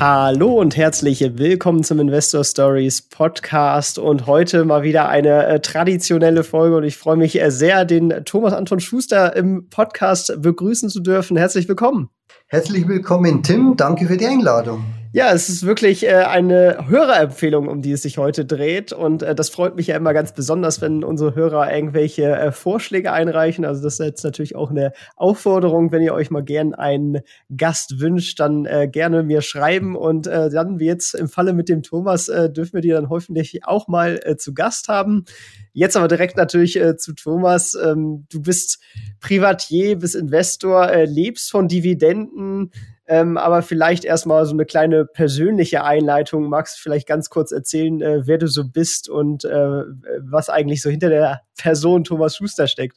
[0.00, 6.42] Hallo und herzlich willkommen zum Investor Stories Podcast und heute mal wieder eine äh, traditionelle
[6.42, 10.98] Folge und ich freue mich äh, sehr, den Thomas Anton Schuster im Podcast begrüßen zu
[10.98, 11.36] dürfen.
[11.36, 12.08] Herzlich willkommen.
[12.48, 13.76] Herzlich willkommen, Tim.
[13.76, 14.84] Danke für die Einladung.
[15.16, 18.92] Ja, es ist wirklich äh, eine Hörerempfehlung, um die es sich heute dreht.
[18.92, 23.12] Und äh, das freut mich ja immer ganz besonders, wenn unsere Hörer irgendwelche äh, Vorschläge
[23.12, 23.64] einreichen.
[23.64, 27.20] Also das ist jetzt natürlich auch eine Aufforderung, wenn ihr euch mal gern einen
[27.56, 29.94] Gast wünscht, dann äh, gerne mir schreiben.
[29.94, 33.08] Und äh, dann, wie jetzt im Falle mit dem Thomas, äh, dürfen wir die dann
[33.08, 35.26] hoffentlich auch mal äh, zu Gast haben.
[35.72, 37.76] Jetzt aber direkt natürlich äh, zu Thomas.
[37.76, 38.80] Ähm, du bist
[39.20, 42.72] Privatier, bist Investor, äh, lebst von Dividenden,
[43.06, 46.48] ähm, aber vielleicht erstmal so eine kleine persönliche Einleitung.
[46.48, 49.82] Magst du vielleicht ganz kurz erzählen, äh, wer du so bist und äh,
[50.22, 52.96] was eigentlich so hinter der Person Thomas Schuster steckt?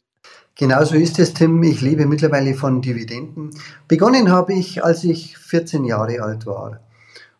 [0.54, 1.62] Genau so ist es, Tim.
[1.62, 3.50] Ich lebe mittlerweile von Dividenden.
[3.86, 6.80] Begonnen habe ich, als ich 14 Jahre alt war.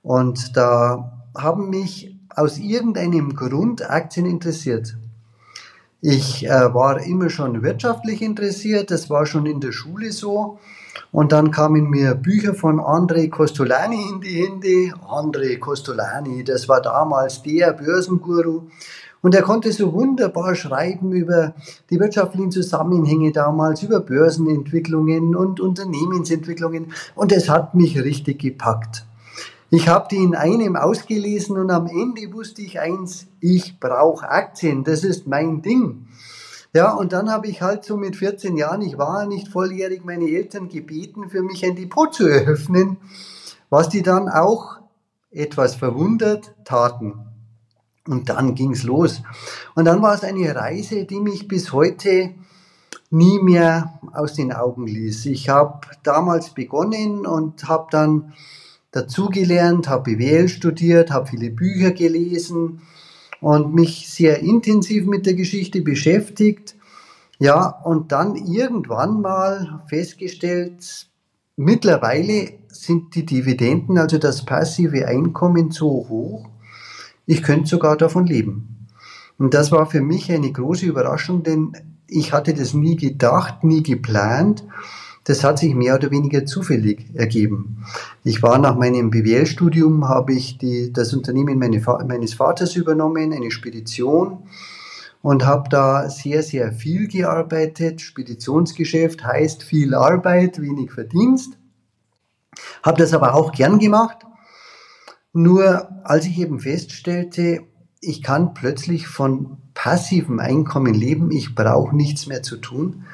[0.02, 4.96] Und da haben mich aus irgendeinem Grund Aktien interessiert.
[6.00, 10.60] Ich äh, war immer schon wirtschaftlich interessiert, das war schon in der Schule so.
[11.12, 14.94] Und dann kamen mir Bücher von André Costolani in die Hände.
[15.08, 18.62] André Costolani, das war damals der Börsenguru.
[19.20, 21.54] Und er konnte so wunderbar schreiben über
[21.90, 26.92] die wirtschaftlichen Zusammenhänge damals, über Börsenentwicklungen und Unternehmensentwicklungen.
[27.14, 29.04] Und es hat mich richtig gepackt.
[29.70, 34.82] Ich habe die in einem ausgelesen und am Ende wusste ich eins, ich brauche Aktien,
[34.82, 36.06] das ist mein Ding.
[36.74, 40.28] Ja, und dann habe ich halt so mit 14 Jahren, ich war nicht volljährig, meine
[40.28, 42.98] Eltern gebeten, für mich ein Depot zu eröffnen,
[43.70, 44.78] was die dann auch
[45.30, 47.24] etwas verwundert taten.
[48.06, 49.22] Und dann ging's los.
[49.74, 52.34] Und dann war es eine Reise, die mich bis heute
[53.10, 55.26] nie mehr aus den Augen ließ.
[55.26, 58.34] Ich habe damals begonnen und habe dann
[58.90, 62.82] dazugelernt, habe BWL studiert, habe viele Bücher gelesen,
[63.40, 66.76] und mich sehr intensiv mit der Geschichte beschäftigt.
[67.38, 71.06] Ja, und dann irgendwann mal festgestellt,
[71.56, 76.48] mittlerweile sind die Dividenden, also das passive Einkommen so hoch,
[77.26, 78.88] ich könnte sogar davon leben.
[79.38, 81.72] Und das war für mich eine große Überraschung, denn
[82.08, 84.64] ich hatte das nie gedacht, nie geplant
[85.28, 87.84] das hat sich mehr oder weniger zufällig ergeben.
[88.24, 93.50] Ich war nach meinem BWL-Studium, habe ich die, das Unternehmen meine, meines Vaters übernommen, eine
[93.50, 94.44] Spedition
[95.20, 98.00] und habe da sehr, sehr viel gearbeitet.
[98.00, 101.58] Speditionsgeschäft heißt viel Arbeit, wenig Verdienst.
[102.82, 104.24] Habe das aber auch gern gemacht.
[105.34, 107.64] Nur als ich eben feststellte,
[108.00, 113.04] ich kann plötzlich von passivem Einkommen leben, ich brauche nichts mehr zu tun,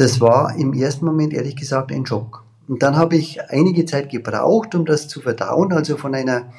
[0.00, 2.42] das war im ersten Moment ehrlich gesagt ein Schock.
[2.66, 6.52] Und dann habe ich einige Zeit gebraucht, um das zu verdauen, also von einer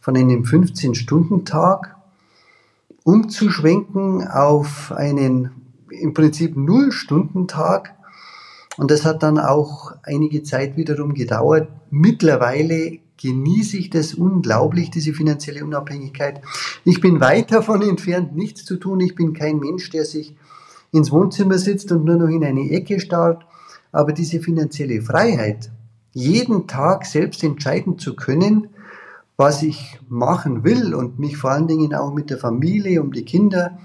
[0.00, 1.96] von einem 15-Stunden-Tag
[3.02, 5.50] umzuschwenken auf einen
[5.90, 7.94] im Prinzip Null-Stunden-Tag.
[8.76, 11.68] Und das hat dann auch einige Zeit wiederum gedauert.
[11.90, 16.42] Mittlerweile genieße ich das unglaublich, diese finanzielle Unabhängigkeit.
[16.84, 19.00] Ich bin weit davon entfernt, nichts zu tun.
[19.00, 20.36] Ich bin kein Mensch, der sich
[20.94, 23.44] ins Wohnzimmer sitzt und nur noch in eine Ecke starrt.
[23.92, 25.70] Aber diese finanzielle Freiheit,
[26.12, 28.68] jeden Tag selbst entscheiden zu können,
[29.36, 33.24] was ich machen will und mich vor allen Dingen auch mit der Familie, um die
[33.24, 33.78] Kinder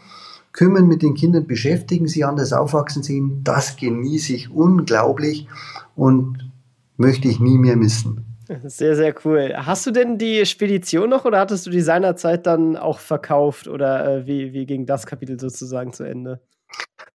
[0.51, 5.47] kümmern, mit den Kindern beschäftigen, sie anders aufwachsen sehen, das genieße ich unglaublich
[5.95, 6.51] und
[6.97, 8.25] möchte ich nie mehr missen.
[8.63, 9.53] Sehr, sehr cool.
[9.55, 14.21] Hast du denn die Spedition noch oder hattest du die seinerzeit dann auch verkauft oder
[14.21, 16.41] äh, wie, wie ging das Kapitel sozusagen zu Ende?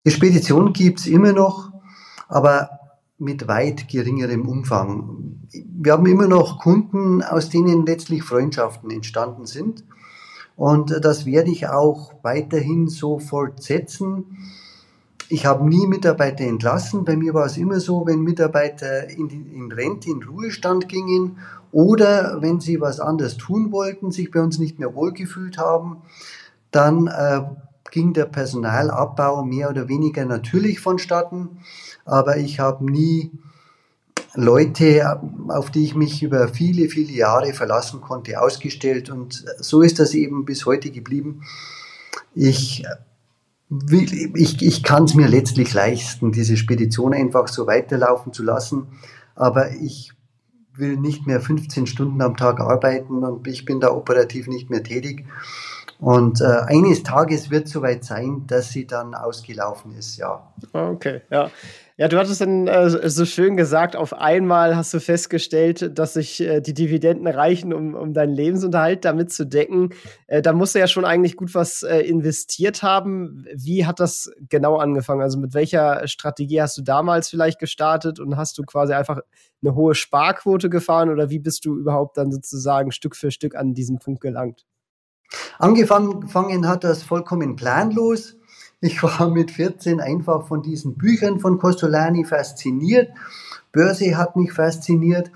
[0.06, 1.72] Die Spedition gibt's immer noch,
[2.28, 2.70] aber
[3.18, 5.40] mit weit geringerem Umfang.
[5.50, 9.84] Wir haben immer noch Kunden, aus denen letztlich Freundschaften entstanden sind.
[10.56, 14.36] Und das werde ich auch weiterhin so fortsetzen.
[15.28, 17.04] Ich habe nie Mitarbeiter entlassen.
[17.04, 21.38] Bei mir war es immer so, wenn Mitarbeiter in, in Rente, in Ruhestand gingen
[21.72, 26.02] oder wenn sie was anderes tun wollten, sich bei uns nicht mehr wohlgefühlt haben,
[26.70, 27.42] dann äh,
[27.94, 31.60] ging der Personalabbau mehr oder weniger natürlich vonstatten,
[32.04, 33.30] aber ich habe nie
[34.34, 40.00] Leute, auf die ich mich über viele, viele Jahre verlassen konnte, ausgestellt und so ist
[40.00, 41.42] das eben bis heute geblieben.
[42.34, 42.84] Ich
[43.90, 48.88] ich, ich kann es mir letztlich leisten, diese Spedition einfach so weiterlaufen zu lassen,
[49.36, 50.12] aber ich
[50.76, 54.82] will nicht mehr 15 Stunden am Tag arbeiten und ich bin da operativ nicht mehr
[54.82, 55.24] tätig.
[55.98, 60.52] Und äh, eines Tages wird soweit sein, dass sie dann ausgelaufen ist, ja.
[60.72, 61.50] Okay, ja.
[61.96, 66.40] Ja, du hattest dann äh, so schön gesagt, auf einmal hast du festgestellt, dass sich
[66.40, 69.90] äh, die Dividenden reichen, um, um deinen Lebensunterhalt damit zu decken.
[70.26, 73.46] Äh, da musst du ja schon eigentlich gut was äh, investiert haben.
[73.54, 75.22] Wie hat das genau angefangen?
[75.22, 79.20] Also mit welcher Strategie hast du damals vielleicht gestartet und hast du quasi einfach
[79.62, 83.72] eine hohe Sparquote gefahren oder wie bist du überhaupt dann sozusagen Stück für Stück an
[83.72, 84.64] diesen Punkt gelangt?
[85.58, 88.36] Angefangen hat das vollkommen planlos.
[88.80, 93.10] Ich war mit 14 einfach von diesen Büchern von Costolani fasziniert.
[93.72, 95.30] Börse hat mich fasziniert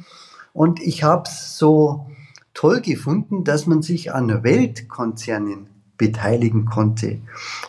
[0.52, 2.06] und ich habe es so
[2.54, 7.20] toll gefunden, dass man sich an Weltkonzernen beteiligen konnte.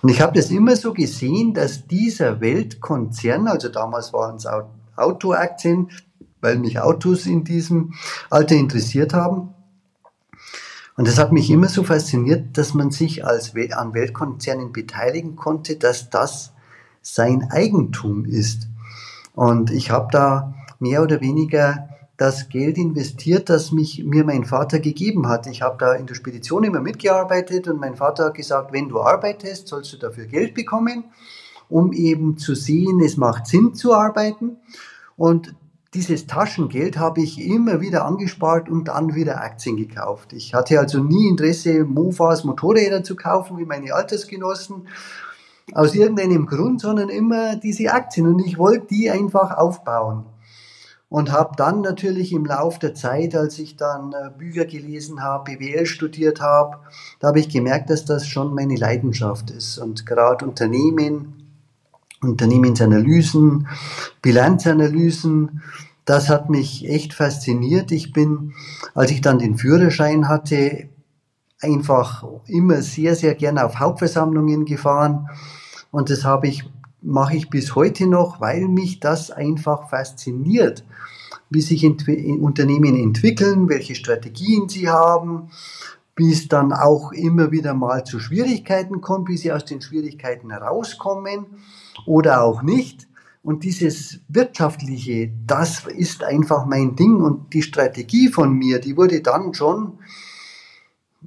[0.02, 4.48] Und ich habe das immer so gesehen, dass dieser Weltkonzern, also damals waren es
[4.96, 5.90] Autoaktien,
[6.42, 7.94] weil mich Autos in diesem
[8.30, 9.54] Alter interessiert haben,
[11.00, 15.78] und das hat mich immer so fasziniert, dass man sich als an Weltkonzernen beteiligen konnte,
[15.78, 16.51] dass das
[17.01, 18.68] sein Eigentum ist.
[19.34, 21.88] Und ich habe da mehr oder weniger
[22.18, 25.48] das Geld investiert, das mich, mir mein Vater gegeben hat.
[25.48, 29.00] Ich habe da in der Spedition immer mitgearbeitet und mein Vater hat gesagt, wenn du
[29.00, 31.06] arbeitest, sollst du dafür Geld bekommen,
[31.69, 34.57] um eben zu sehen, es macht Sinn zu arbeiten.
[35.16, 35.56] Und
[35.94, 40.33] dieses Taschengeld habe ich immer wieder angespart und dann wieder Aktien gekauft.
[40.33, 44.88] Ich hatte also nie Interesse, Mofas, Motorräder zu kaufen, wie meine Altersgenossen,
[45.74, 48.27] aus irgendeinem Grund, sondern immer diese Aktien.
[48.27, 50.25] Und ich wollte die einfach aufbauen.
[51.09, 55.56] Und habe dann natürlich im Laufe der Zeit, als ich dann äh, Bücher gelesen habe,
[55.56, 56.77] BWL studiert habe,
[57.19, 59.80] da habe ich gemerkt, dass das schon meine Leidenschaft ist.
[59.80, 61.38] Und gerade Unternehmen,
[62.21, 63.68] Unternehmensanalysen,
[64.21, 65.62] Bilanzanalysen.
[66.06, 67.92] Das hat mich echt fasziniert.
[67.92, 68.54] Ich bin,
[68.95, 70.89] als ich dann den Führerschein hatte,
[71.62, 75.30] einfach immer sehr, sehr gerne auf Hauptversammlungen gefahren.
[75.92, 76.69] Und das habe ich,
[77.01, 80.83] mache ich bis heute noch, weil mich das einfach fasziniert,
[81.50, 85.50] wie sich Unternehmen entwickeln, welche Strategien sie haben,
[86.19, 90.51] wie es dann auch immer wieder mal zu Schwierigkeiten kommt, wie sie aus den Schwierigkeiten
[90.51, 91.45] herauskommen
[92.06, 93.07] oder auch nicht.
[93.42, 97.21] Und dieses Wirtschaftliche, das ist einfach mein Ding.
[97.21, 100.00] Und die Strategie von mir, die wurde dann schon,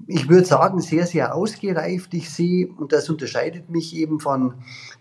[0.06, 2.12] ich würde sagen, sehr, sehr ausgereift.
[2.12, 4.54] Ich sehe, und das unterscheidet mich eben von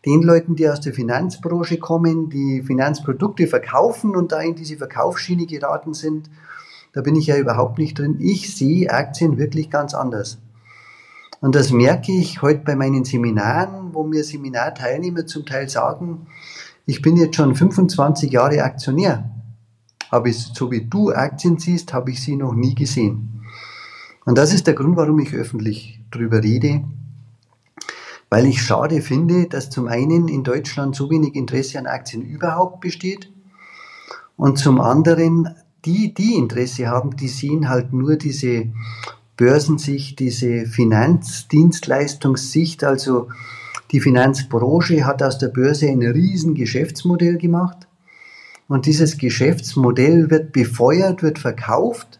[0.06, 5.46] den Leuten, die aus der Finanzbranche kommen, die Finanzprodukte verkaufen und da in diese Verkaufsschiene
[5.46, 6.30] geraten sind.
[6.94, 8.18] Da bin ich ja überhaupt nicht drin.
[8.20, 10.40] Ich sehe Aktien wirklich ganz anders.
[11.40, 16.28] Und das merke ich heute bei meinen Seminaren, wo mir Seminarteilnehmer zum Teil sagen,
[16.86, 19.30] ich bin jetzt schon 25 Jahre Aktionär.
[20.10, 23.44] Aber so wie du Aktien siehst, habe ich sie noch nie gesehen.
[24.26, 26.84] Und das ist der Grund, warum ich öffentlich darüber rede,
[28.30, 32.82] weil ich schade finde, dass zum einen in Deutschland so wenig Interesse an Aktien überhaupt
[32.82, 33.32] besteht
[34.38, 35.56] und zum anderen
[35.86, 38.68] die, die Interesse haben, die sehen halt nur diese
[39.38, 43.30] Börsensicht, diese Finanzdienstleistungssicht, also
[43.92, 47.88] die Finanzbranche hat aus der Börse ein riesen Geschäftsmodell gemacht.
[48.68, 52.20] Und dieses Geschäftsmodell wird befeuert, wird verkauft.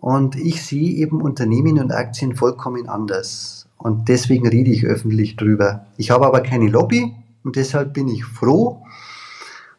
[0.00, 3.68] Und ich sehe eben Unternehmen und Aktien vollkommen anders.
[3.76, 5.86] Und deswegen rede ich öffentlich drüber.
[5.96, 7.14] Ich habe aber keine Lobby
[7.44, 8.82] und deshalb bin ich froh,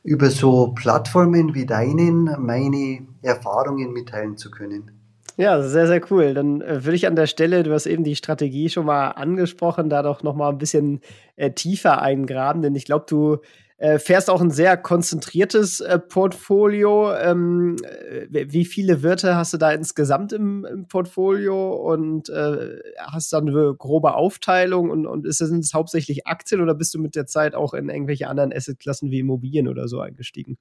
[0.04, 4.92] über so Plattformen wie deinen meine Erfahrungen mitteilen zu können.
[5.38, 6.34] Ja, sehr, sehr cool.
[6.34, 9.90] Dann äh, würde ich an der Stelle, du hast eben die Strategie schon mal angesprochen,
[9.90, 11.00] da doch noch mal ein bisschen
[11.38, 13.38] äh, tiefer eingraben, denn ich glaube, du
[13.80, 17.14] äh, fährst auch ein sehr konzentriertes äh, Portfolio.
[17.14, 23.32] Ähm, äh, wie viele Wörter hast du da insgesamt im, im Portfolio und äh, hast
[23.32, 27.26] dann eine grobe Aufteilung und, und ist es hauptsächlich Aktien oder bist du mit der
[27.26, 30.58] Zeit auch in irgendwelche anderen Assetklassen wie Immobilien oder so eingestiegen?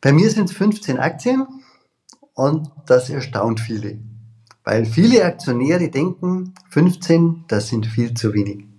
[0.00, 1.46] Bei mir sind es 15 Aktien
[2.34, 3.98] und das erstaunt viele,
[4.64, 8.69] weil viele Aktionäre denken, 15, das sind viel zu wenig.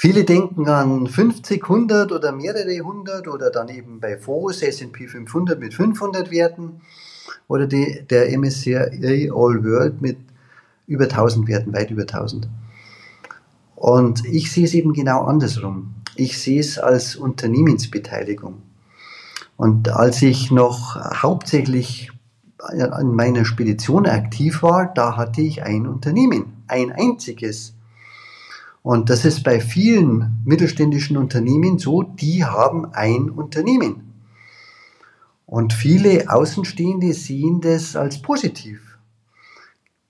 [0.00, 5.58] Viele denken an 50, 100 oder mehrere hundert oder dann eben bei Fonds S&P 500
[5.58, 6.82] mit 500 Werten
[7.48, 10.18] oder die, der MSCI All World mit
[10.86, 12.48] über 1000 Werten, weit über 1000.
[13.74, 15.96] Und ich sehe es eben genau andersrum.
[16.14, 18.62] Ich sehe es als Unternehmensbeteiligung.
[19.56, 22.12] Und als ich noch hauptsächlich
[22.58, 27.74] an meiner Spedition aktiv war, da hatte ich ein Unternehmen, ein einziges.
[28.82, 34.14] Und das ist bei vielen mittelständischen Unternehmen so, die haben ein Unternehmen.
[35.46, 38.98] Und viele Außenstehende sehen das als positiv.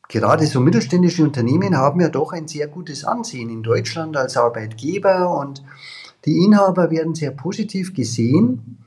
[0.08, 5.38] Gerade so mittelständische Unternehmen haben ja doch ein sehr gutes Ansehen in Deutschland als Arbeitgeber
[5.38, 5.62] und
[6.24, 8.78] die Inhaber werden sehr positiv gesehen.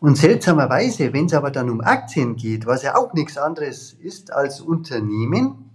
[0.00, 4.32] Und seltsamerweise, wenn es aber dann um Aktien geht, was ja auch nichts anderes ist
[4.32, 5.65] als Unternehmen,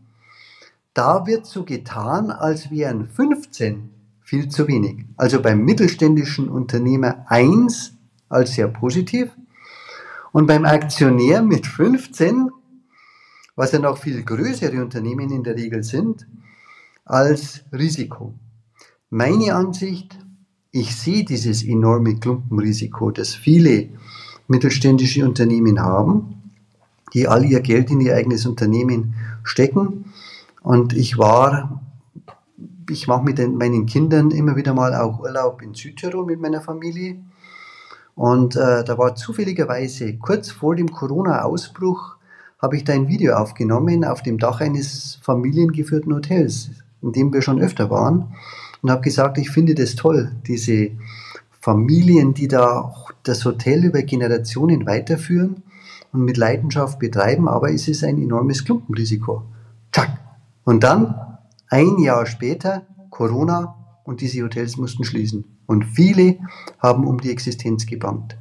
[0.94, 3.90] da wird so getan, als wären 15
[4.22, 5.06] viel zu wenig.
[5.18, 7.94] Also beim mittelständischen Unternehmer 1
[8.30, 9.30] als sehr positiv
[10.32, 12.50] und beim Aktionär mit 15,
[13.56, 16.28] was ja noch viel größere Unternehmen in der Regel sind,
[17.04, 18.34] als Risiko.
[19.10, 20.18] Meine Ansicht,
[20.72, 23.90] ich sehe dieses enorme Klumpenrisiko, das viele
[24.48, 26.54] mittelständische Unternehmen haben,
[27.14, 30.06] die all ihr Geld in ihr eigenes Unternehmen stecken.
[30.62, 31.82] Und ich war,
[32.90, 36.62] ich mache mit den, meinen Kindern immer wieder mal auch Urlaub in Südtirol mit meiner
[36.62, 37.18] Familie.
[38.16, 42.18] Und äh, da war zufälligerweise kurz vor dem Corona-Ausbruch
[42.62, 46.70] habe ich da ein Video aufgenommen auf dem Dach eines familiengeführten Hotels,
[47.02, 48.36] in dem wir schon öfter waren.
[48.82, 50.92] Und habe gesagt, ich finde das toll, diese
[51.60, 55.64] Familien, die da das Hotel über Generationen weiterführen
[56.12, 59.44] und mit Leidenschaft betreiben, aber es ist ein enormes Klumpenrisiko.
[59.92, 60.31] Zack.
[60.64, 61.16] Und dann,
[61.70, 65.46] ein Jahr später, Corona und diese Hotels mussten schließen.
[65.66, 66.38] Und viele
[66.80, 68.38] haben um die Existenz gebannt.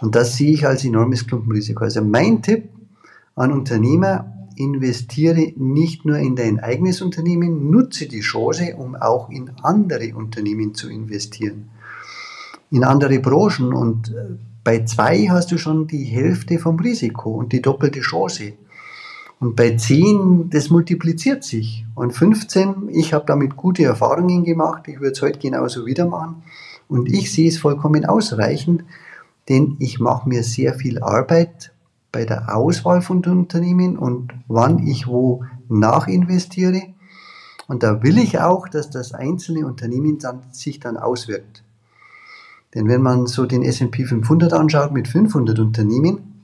[0.00, 1.84] Und das sehe ich als enormes Klumpenrisiko.
[1.84, 2.68] Also mein Tipp
[3.36, 9.50] an Unternehmer, investiere nicht nur in dein eigenes Unternehmen, nutze die Chance, um auch in
[9.62, 11.70] andere Unternehmen zu investieren.
[12.70, 13.72] In andere Branchen.
[13.72, 18.52] Und äh, bei zwei hast du schon die Hälfte vom Risiko und die doppelte Chance.
[19.40, 21.86] Und bei 10, das multipliziert sich.
[21.94, 24.86] Und 15, ich habe damit gute Erfahrungen gemacht.
[24.86, 26.42] Ich würde es heute genauso wieder machen.
[26.88, 28.84] Und ich sehe es vollkommen ausreichend,
[29.48, 31.72] denn ich mache mir sehr viel Arbeit
[32.12, 36.82] bei der Auswahl von Unternehmen und wann ich wo nachinvestiere.
[37.66, 41.62] Und da will ich auch, dass das einzelne Unternehmen dann, sich dann auswirkt.
[42.74, 46.42] Denn wenn man so den S&P 500 anschaut mit 500 Unternehmen,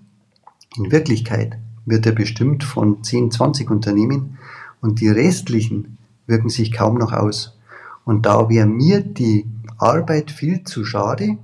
[0.77, 4.39] in Wirklichkeit wird er bestimmt von 10, 20 Unternehmen
[4.81, 7.57] und die restlichen wirken sich kaum noch aus.
[8.05, 9.47] Und da wäre mir die
[9.79, 11.39] Arbeit viel zu schade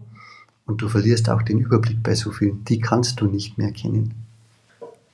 [0.67, 2.65] und du verlierst auch den Überblick bei so vielen.
[2.65, 4.22] Die kannst du nicht mehr kennen.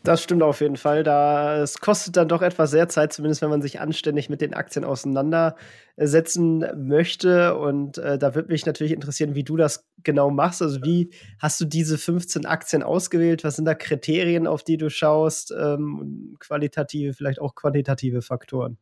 [0.05, 1.03] Das stimmt auf jeden Fall.
[1.03, 4.55] Da es kostet dann doch etwas sehr Zeit, zumindest wenn man sich anständig mit den
[4.55, 7.57] Aktien auseinandersetzen möchte.
[7.57, 10.63] Und äh, da würde mich natürlich interessieren, wie du das genau machst.
[10.63, 13.43] Also wie hast du diese 15 Aktien ausgewählt?
[13.43, 15.53] Was sind da Kriterien, auf die du schaust?
[15.59, 18.79] Ähm, qualitative, vielleicht auch quantitative Faktoren?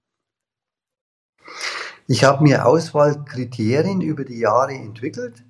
[2.08, 5.42] Ich habe mir Auswahlkriterien über die Jahre entwickelt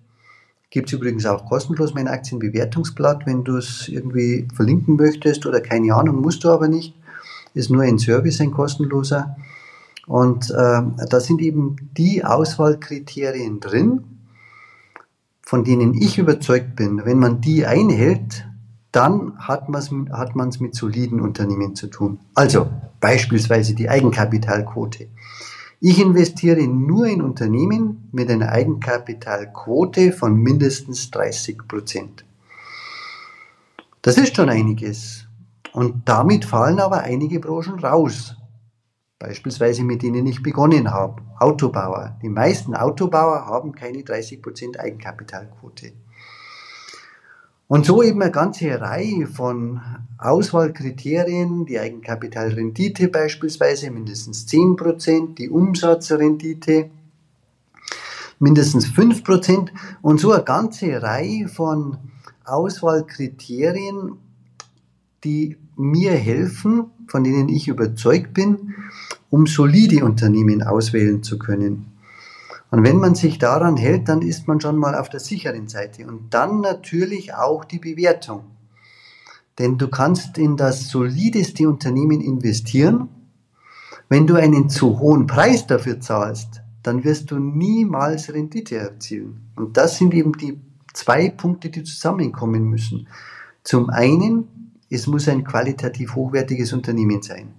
[0.70, 5.94] Gibt es übrigens auch kostenlos mein Aktienbewertungsblatt, wenn du es irgendwie verlinken möchtest oder keine
[5.94, 6.94] Ahnung, musst du aber nicht.
[7.54, 9.37] Ist nur ein Service, ein kostenloser.
[10.06, 14.04] Und äh, da sind eben die Auswahlkriterien drin,
[15.42, 18.46] von denen ich überzeugt bin, wenn man die einhält,
[18.90, 22.18] dann hat man es mit soliden Unternehmen zu tun.
[22.35, 22.68] Also
[23.00, 25.08] beispielsweise die Eigenkapitalquote.
[25.80, 32.25] Ich investiere nur in Unternehmen mit einer Eigenkapitalquote von mindestens 30 Prozent.
[34.00, 35.26] Das ist schon einiges.
[35.75, 38.37] Und damit fallen aber einige Branchen raus.
[39.18, 41.21] Beispielsweise mit denen ich begonnen habe.
[41.40, 42.18] Autobauer.
[42.23, 45.92] Die meisten Autobauer haben keine 30 Prozent Eigenkapitalquote.
[47.68, 49.80] Und so eben eine ganze Reihe von
[50.18, 56.90] Auswahlkriterien, die Eigenkapitalrendite beispielsweise mindestens 10%, die Umsatzrendite
[58.38, 59.68] mindestens 5%
[60.02, 61.96] und so eine ganze Reihe von
[62.44, 64.12] Auswahlkriterien,
[65.25, 68.75] die mir helfen, von denen ich überzeugt bin,
[69.30, 71.96] um solide Unternehmen auswählen zu können.
[72.70, 76.06] Und wenn man sich daran hält, dann ist man schon mal auf der sicheren Seite.
[76.06, 78.44] Und dann natürlich auch die Bewertung.
[79.58, 83.08] Denn du kannst in das solideste Unternehmen investieren.
[84.08, 89.50] Wenn du einen zu hohen Preis dafür zahlst, dann wirst du niemals Rendite erzielen.
[89.56, 90.61] Und das sind eben die
[90.92, 93.08] zwei Punkte, die zusammenkommen müssen.
[93.64, 97.54] Zum einen, es muss ein qualitativ hochwertiges Unternehmen sein.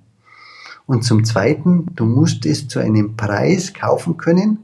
[0.86, 4.60] Und zum zweiten, du musst es zu einem Preis kaufen können,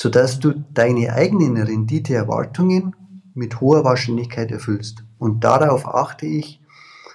[0.00, 2.96] sodass du deine eigenen Renditeerwartungen
[3.34, 5.04] mit hoher Wahrscheinlichkeit erfüllst.
[5.18, 6.58] Und darauf achte ich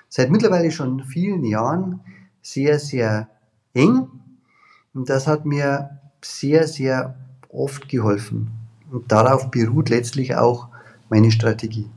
[0.08, 2.01] seit mittlerweile schon vielen Jahren
[2.44, 3.27] sehr, sehr
[3.74, 4.08] eng.
[4.94, 7.15] Und das hat mir sehr, sehr
[7.50, 8.51] oft geholfen.
[8.92, 10.68] Und darauf beruht letztlich auch
[11.10, 11.89] meine Strategie.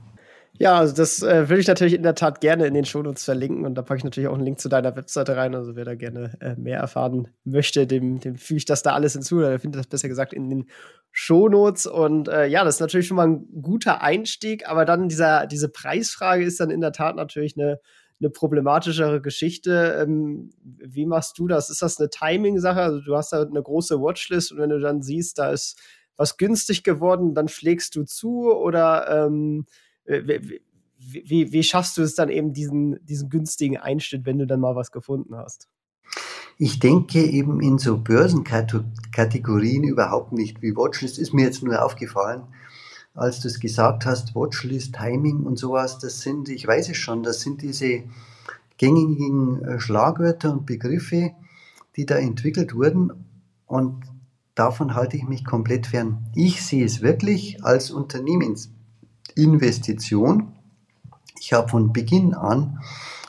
[0.60, 3.64] Ja, also das äh, würde ich natürlich in der Tat gerne in den Shownotes verlinken
[3.64, 5.54] und da packe ich natürlich auch einen Link zu deiner Webseite rein.
[5.54, 9.12] Also wer da gerne äh, mehr erfahren möchte, dem, dem füge ich das da alles
[9.12, 10.66] hinzu oder findet das besser gesagt in den
[11.12, 11.86] Shownotes.
[11.86, 15.68] Und äh, ja, das ist natürlich schon mal ein guter Einstieg, aber dann dieser, diese
[15.68, 17.78] Preisfrage ist dann in der Tat natürlich eine,
[18.20, 19.96] eine problematischere Geschichte.
[20.02, 21.70] Ähm, wie machst du das?
[21.70, 22.80] Ist das eine Timing-Sache?
[22.80, 25.78] Also du hast da eine große Watchlist und wenn du dann siehst, da ist
[26.16, 29.66] was günstig geworden, dann schlägst du zu oder ähm,
[30.08, 30.60] wie,
[31.26, 34.74] wie, wie, schaffst du es dann eben, diesen, diesen günstigen Einschnitt, wenn du dann mal
[34.74, 35.68] was gefunden hast?
[36.56, 41.18] Ich denke eben in so Börsenkategorien überhaupt nicht wie Watchlist.
[41.18, 42.42] Ist mir jetzt nur aufgefallen,
[43.14, 47.22] als du es gesagt hast, Watchlist, Timing und sowas, das sind, ich weiß es schon,
[47.22, 48.04] das sind diese
[48.76, 51.32] gängigen äh, Schlagwörter und Begriffe,
[51.96, 53.12] die da entwickelt wurden
[53.66, 54.04] und
[54.54, 56.26] davon halte ich mich komplett fern.
[56.34, 58.72] Ich sehe es wirklich als Unternehmens
[59.38, 60.52] Investition.
[61.40, 62.80] Ich habe von Beginn an,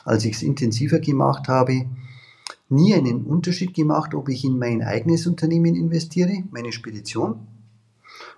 [0.04, 1.86] als ich es intensiver gemacht habe,
[2.68, 7.46] nie einen Unterschied gemacht, ob ich in mein eigenes Unternehmen investiere, meine Spedition,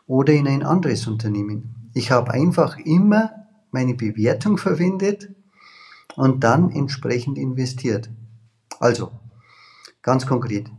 [0.07, 1.91] oder in ein anderes Unternehmen.
[1.95, 3.31] Ich habe einfach immer
[3.71, 5.31] meine Bewertung verwendet
[6.17, 8.11] und dann entsprechend investiert.
[8.81, 9.13] Also,
[10.03, 10.71] ganz konkret,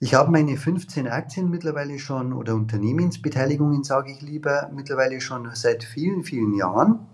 [0.00, 5.82] ich habe meine 15 Aktien mittlerweile schon oder Unternehmensbeteiligungen, sage ich lieber, mittlerweile schon seit
[5.82, 7.06] vielen, vielen Jahren.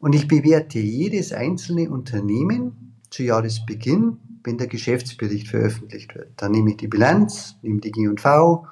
[0.00, 6.32] Und ich bewerte jedes einzelne Unternehmen zu Jahresbeginn, wenn der Geschäftsbericht veröffentlicht wird.
[6.36, 8.66] Dann nehme ich die Bilanz, nehme die G&V,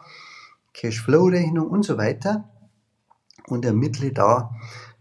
[0.75, 2.49] Cashflow-Rechnung und so weiter
[3.47, 4.51] und ermittle da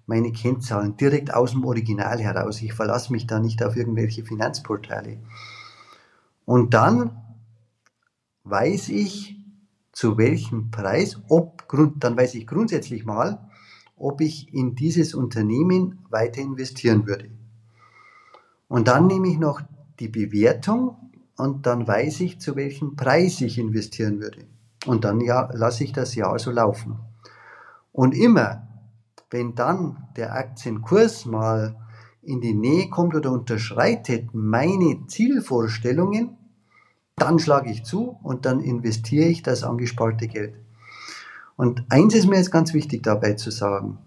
[0.06, 2.62] meine Kennzahlen direkt aus dem Original heraus.
[2.62, 5.18] Ich verlasse mich da nicht auf irgendwelche Finanzportale.
[6.46, 7.18] Und dann
[8.52, 9.38] weiß ich,
[9.92, 11.68] zu welchem Preis, ob,
[12.00, 13.50] dann weiß ich grundsätzlich mal,
[13.96, 17.30] ob ich in dieses Unternehmen weiter investieren würde.
[18.68, 19.62] Und dann nehme ich noch
[20.00, 24.46] die Bewertung und dann weiß ich, zu welchem Preis ich investieren würde.
[24.86, 27.00] Und dann ja, lasse ich das Jahr so laufen.
[27.92, 28.68] Und immer,
[29.30, 31.76] wenn dann der Aktienkurs mal
[32.22, 36.38] in die Nähe kommt oder unterschreitet meine Zielvorstellungen,
[37.22, 40.56] dann schlage ich zu und dann investiere ich das angesparte Geld.
[41.56, 44.00] Und eins ist mir jetzt ganz wichtig dabei zu sagen.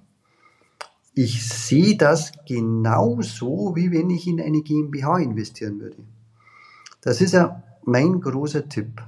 [1.15, 5.99] Ich sehe das genauso, wie wenn ich in eine GmbH investieren würde.
[7.01, 9.01] Das ist ja mein großer Tipp.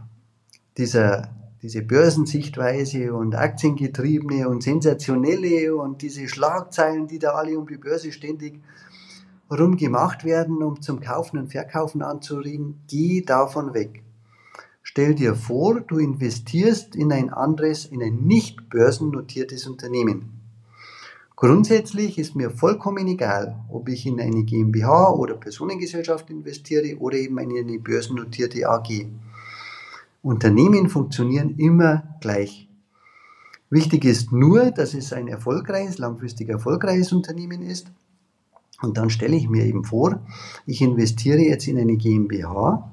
[0.77, 7.79] Dieser, diese Börsensichtweise und Aktiengetriebene und sensationelle und diese Schlagzeilen, die da alle um die
[7.79, 8.86] Börse ständig rum
[9.49, 14.03] gemacht werden, um zum Kaufen und Verkaufen anzuregen, geh davon weg.
[14.83, 20.41] Stell dir vor, du investierst in ein anderes, in ein nicht börsennotiertes Unternehmen.
[21.35, 27.39] Grundsätzlich ist mir vollkommen egal, ob ich in eine GmbH oder Personengesellschaft investiere oder eben
[27.39, 29.07] in eine börsennotierte AG.
[30.23, 32.69] Unternehmen funktionieren immer gleich.
[33.69, 37.89] Wichtig ist nur, dass es ein erfolgreiches, langfristig erfolgreiches Unternehmen ist
[38.83, 40.21] und dann stelle ich mir eben vor,
[40.67, 42.93] ich investiere jetzt in eine GmbH,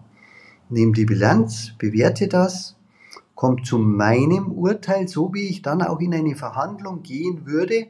[0.69, 2.77] nehme die Bilanz, bewerte das,
[3.35, 7.87] komme zu meinem Urteil, so wie ich dann auch in eine Verhandlung gehen würde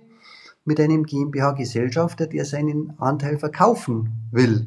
[0.65, 4.65] mit einem GmbH-Gesellschafter, der seinen Anteil verkaufen will.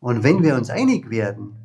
[0.00, 1.56] Und wenn wir uns einig werden,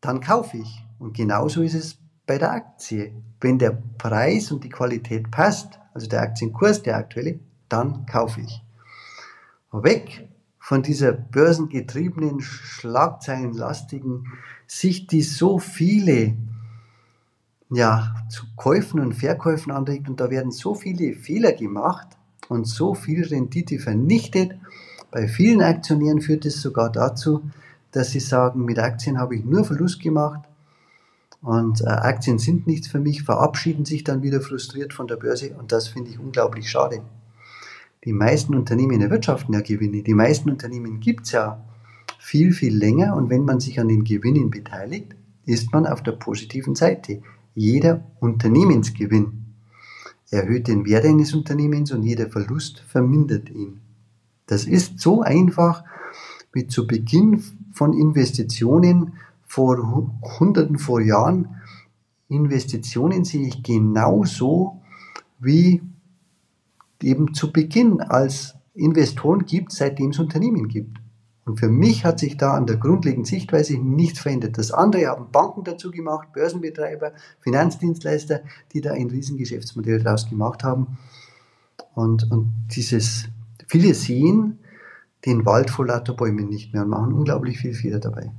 [0.00, 0.84] dann kaufe ich.
[0.98, 3.12] Und genauso ist es bei der Aktie.
[3.40, 8.63] Wenn der Preis und die Qualität passt, also der Aktienkurs, der aktuelle, dann kaufe ich
[9.82, 14.26] weg von dieser börsengetriebenen, schlagzeilenlastigen
[14.66, 16.36] Sicht, die so viele
[17.70, 22.08] ja, zu Käufen und Verkäufen anregt und da werden so viele Fehler gemacht
[22.48, 24.52] und so viel Rendite vernichtet.
[25.10, 27.42] Bei vielen Aktionären führt es sogar dazu,
[27.90, 30.40] dass sie sagen, mit Aktien habe ich nur Verlust gemacht
[31.42, 35.54] und äh, Aktien sind nichts für mich, verabschieden sich dann wieder frustriert von der Börse
[35.58, 37.02] und das finde ich unglaublich schade.
[38.04, 40.02] Die meisten Unternehmen erwirtschaften ja Gewinne.
[40.02, 41.64] Die meisten Unternehmen gibt es ja
[42.18, 45.14] viel, viel länger und wenn man sich an den Gewinnen beteiligt,
[45.46, 47.22] ist man auf der positiven Seite.
[47.54, 49.44] Jeder Unternehmensgewinn
[50.30, 53.80] erhöht den Wert eines Unternehmens und jeder Verlust vermindert ihn.
[54.46, 55.84] Das ist so einfach
[56.52, 59.14] wie zu Beginn von Investitionen
[59.46, 61.56] vor Hunderten vor Jahren.
[62.28, 64.82] Investitionen sehe ich genauso
[65.38, 65.82] wie
[67.04, 70.98] eben zu Beginn als Investoren gibt, seitdem es Unternehmen gibt.
[71.44, 74.56] Und für mich hat sich da an der grundlegenden Sichtweise nichts verändert.
[74.56, 78.40] Das andere haben Banken dazu gemacht, Börsenbetreiber, Finanzdienstleister,
[78.72, 80.96] die da ein Riesengeschäftsmodell draus gemacht haben.
[81.94, 83.28] Und, und dieses,
[83.66, 84.58] viele sehen
[85.26, 88.32] den Wald vor lauter Bäumen nicht mehr und machen unglaublich viel Fehler dabei.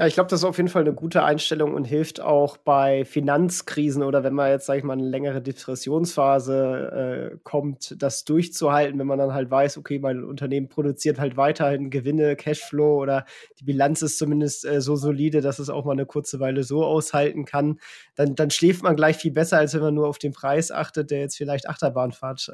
[0.00, 3.04] Ja, ich glaube, das ist auf jeden Fall eine gute Einstellung und hilft auch bei
[3.04, 8.98] Finanzkrisen oder wenn man jetzt, sage ich mal, eine längere Depressionsphase äh, kommt, das durchzuhalten,
[8.98, 13.26] wenn man dann halt weiß, okay, mein Unternehmen produziert halt weiterhin Gewinne, Cashflow oder
[13.58, 16.82] die Bilanz ist zumindest äh, so solide, dass es auch mal eine kurze Weile so
[16.82, 17.78] aushalten kann,
[18.14, 21.10] dann, dann schläft man gleich viel besser, als wenn man nur auf den Preis achtet,
[21.10, 22.50] der jetzt vielleicht Achterbahnfahrt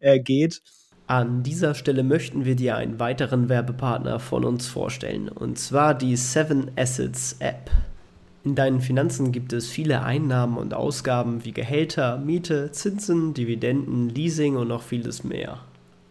[0.00, 0.62] äh, äh geht.
[1.10, 6.14] An dieser Stelle möchten wir dir einen weiteren Werbepartner von uns vorstellen, und zwar die
[6.14, 7.68] Seven Assets App.
[8.44, 14.54] In deinen Finanzen gibt es viele Einnahmen und Ausgaben wie Gehälter, Miete, Zinsen, Dividenden, Leasing
[14.54, 15.58] und noch vieles mehr.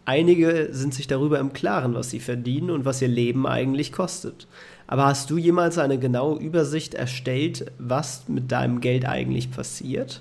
[0.04, 4.48] Einige sind sich darüber im Klaren, was sie verdienen und was ihr Leben eigentlich kostet.
[4.86, 10.20] Aber hast du jemals eine genaue Übersicht erstellt, was mit deinem Geld eigentlich passiert?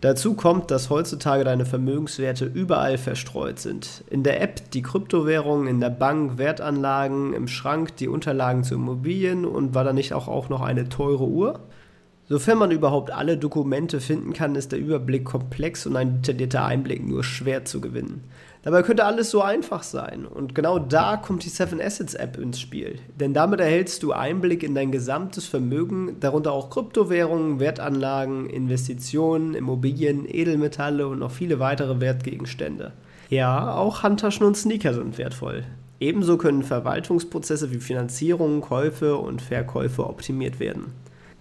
[0.00, 4.02] Dazu kommt, dass heutzutage deine Vermögenswerte überall verstreut sind.
[4.08, 9.44] In der App die Kryptowährungen, in der Bank Wertanlagen, im Schrank die Unterlagen zu Immobilien
[9.44, 11.60] und war da nicht auch, auch noch eine teure Uhr?
[12.30, 17.06] Sofern man überhaupt alle Dokumente finden kann, ist der Überblick komplex und ein detaillierter Einblick
[17.06, 18.24] nur schwer zu gewinnen.
[18.62, 20.26] Dabei könnte alles so einfach sein.
[20.26, 22.98] Und genau da kommt die Seven Assets App ins Spiel.
[23.18, 30.26] Denn damit erhältst du Einblick in dein gesamtes Vermögen, darunter auch Kryptowährungen, Wertanlagen, Investitionen, Immobilien,
[30.28, 32.92] Edelmetalle und noch viele weitere Wertgegenstände.
[33.30, 35.64] Ja, auch Handtaschen und Sneaker sind wertvoll.
[35.98, 40.92] Ebenso können Verwaltungsprozesse wie Finanzierung, Käufe und Verkäufe optimiert werden.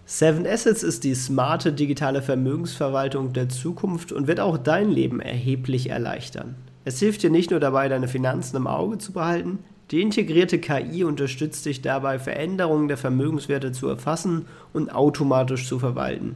[0.06, 5.90] Seven Assets ist die smarte digitale Vermögensverwaltung der Zukunft und wird auch dein Leben erheblich
[5.90, 6.56] erleichtern.
[6.86, 9.60] Es hilft dir nicht nur dabei, deine Finanzen im Auge zu behalten,
[9.92, 16.36] die integrierte KI unterstützt dich dabei, Veränderungen der Vermögenswerte zu erfassen und automatisch zu verwalten.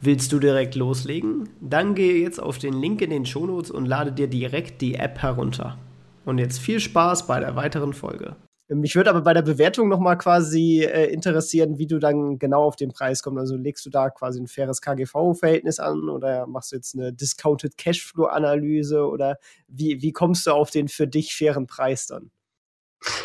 [0.00, 1.48] Willst du direkt loslegen?
[1.60, 5.18] Dann gehe jetzt auf den Link in den Shownotes und lade dir direkt die App
[5.18, 5.76] herunter.
[6.24, 8.36] Und jetzt viel Spaß bei der weiteren Folge.
[8.68, 12.64] Mich würde aber bei der Bewertung noch mal quasi äh, interessieren, wie du dann genau
[12.64, 13.38] auf den Preis kommst.
[13.38, 17.78] Also legst du da quasi ein faires KGV-Verhältnis an oder machst du jetzt eine Discounted
[17.78, 22.30] Cashflow-Analyse oder wie, wie kommst du auf den für dich fairen Preis dann?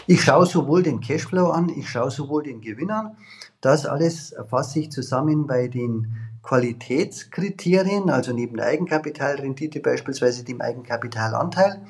[0.08, 3.18] Ich schaue sowohl den Cashflow an, ich schaue sowohl den Gewinn an.
[3.60, 11.82] Das alles fasse ich zusammen bei den Qualitätskriterien, also neben der Eigenkapitalrendite beispielsweise dem Eigenkapitalanteil.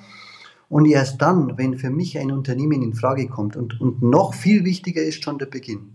[0.74, 4.66] Und erst dann, wenn für mich ein Unternehmen in Frage kommt und, und noch viel
[4.66, 5.92] wichtiger ist schon der Beginn.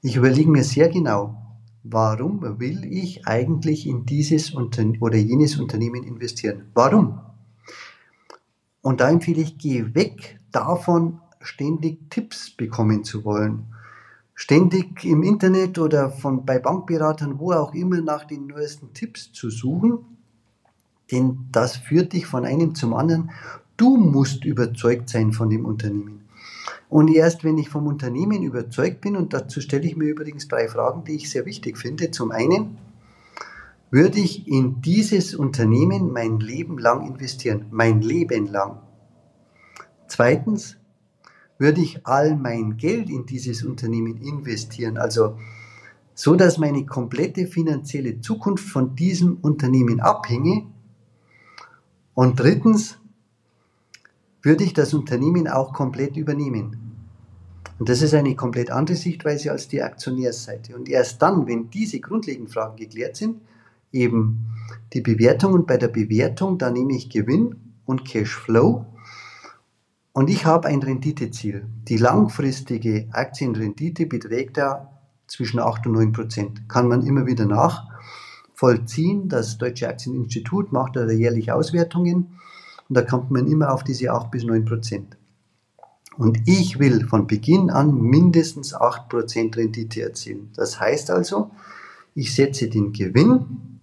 [0.00, 1.36] Ich überlege mir sehr genau,
[1.82, 6.70] warum will ich eigentlich in dieses Unterne oder jenes Unternehmen investieren?
[6.72, 7.20] Warum?
[8.80, 13.66] Und da empfehle ich, geh weg davon, ständig Tipps bekommen zu wollen.
[14.34, 19.50] Ständig im Internet oder von, bei Bankberatern, wo auch immer, nach den neuesten Tipps zu
[19.50, 19.98] suchen.
[21.12, 23.30] Denn das führt dich von einem zum anderen
[23.80, 26.28] Du musst überzeugt sein von dem Unternehmen.
[26.90, 30.68] Und erst wenn ich vom Unternehmen überzeugt bin, und dazu stelle ich mir übrigens drei
[30.68, 32.10] Fragen, die ich sehr wichtig finde.
[32.10, 32.76] Zum einen,
[33.90, 38.82] würde ich in dieses Unternehmen mein Leben lang investieren, mein Leben lang.
[40.08, 40.76] Zweitens,
[41.56, 45.38] würde ich all mein Geld in dieses Unternehmen investieren, also
[46.14, 50.66] so dass meine komplette finanzielle Zukunft von diesem Unternehmen abhänge.
[52.12, 52.99] Und drittens,
[54.42, 56.76] würde ich das Unternehmen auch komplett übernehmen.
[57.78, 60.76] Und das ist eine komplett andere Sichtweise als die Aktionärsseite.
[60.76, 63.40] Und erst dann, wenn diese grundlegenden Fragen geklärt sind,
[63.92, 64.46] eben
[64.92, 68.86] die Bewertung und bei der Bewertung, da nehme ich Gewinn und Cashflow
[70.12, 71.66] und ich habe ein Renditeziel.
[71.88, 74.90] Die langfristige Aktienrendite beträgt ja
[75.26, 76.68] zwischen 8 und 9 Prozent.
[76.68, 79.28] Kann man immer wieder nachvollziehen.
[79.28, 82.38] Das Deutsche Aktieninstitut macht da jährlich Auswertungen
[82.90, 85.16] und da kommt man immer auf diese 8 bis 9 Prozent.
[86.16, 90.50] Und ich will von Beginn an mindestens 8 Prozent Rendite erzielen.
[90.56, 91.52] Das heißt also,
[92.16, 93.80] ich setze den Gewinn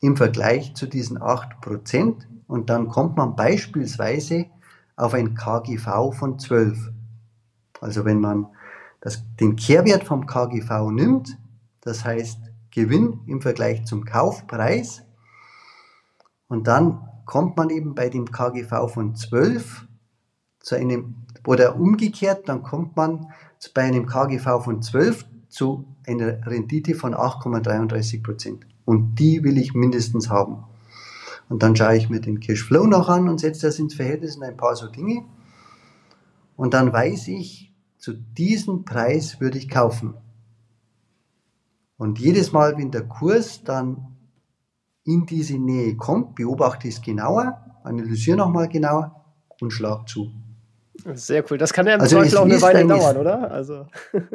[0.00, 4.46] im Vergleich zu diesen 8 Prozent und dann kommt man beispielsweise
[4.94, 6.92] auf ein KGV von 12.
[7.80, 8.46] Also wenn man
[9.00, 11.36] das, den Kehrwert vom KGV nimmt,
[11.80, 12.38] das heißt
[12.70, 15.02] Gewinn im Vergleich zum Kaufpreis,
[16.46, 19.86] und dann kommt man eben bei dem KGV von 12
[20.60, 23.26] zu einem, oder umgekehrt, dann kommt man
[23.74, 28.66] bei einem KGV von 12 zu einer Rendite von 8,33 Prozent.
[28.84, 30.64] Und die will ich mindestens haben.
[31.48, 34.42] Und dann schaue ich mir den Cashflow noch an und setze das ins Verhältnis in
[34.42, 35.24] ein paar so Dinge.
[36.56, 40.14] Und dann weiß ich, zu diesem Preis würde ich kaufen.
[41.96, 44.13] Und jedes Mal, wenn der Kurs dann
[45.04, 49.24] in diese Nähe kommt, beobachte es genauer, analysiere nochmal genauer
[49.60, 50.30] und schlag zu.
[51.14, 51.58] Sehr cool.
[51.58, 53.50] Das kann ja im also Zweifel auch eine Weile dauern, oder?
[53.50, 53.86] Also.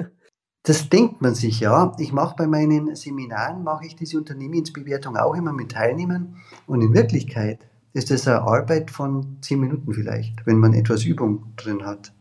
[0.63, 1.93] Das denkt man sich ja.
[1.97, 6.35] Ich mache bei meinen Seminaren, mache ich diese Unternehmensbewertung auch immer mit Teilnehmern.
[6.67, 11.53] Und in Wirklichkeit ist das eine Arbeit von zehn Minuten vielleicht, wenn man etwas Übung
[11.55, 12.13] drin hat.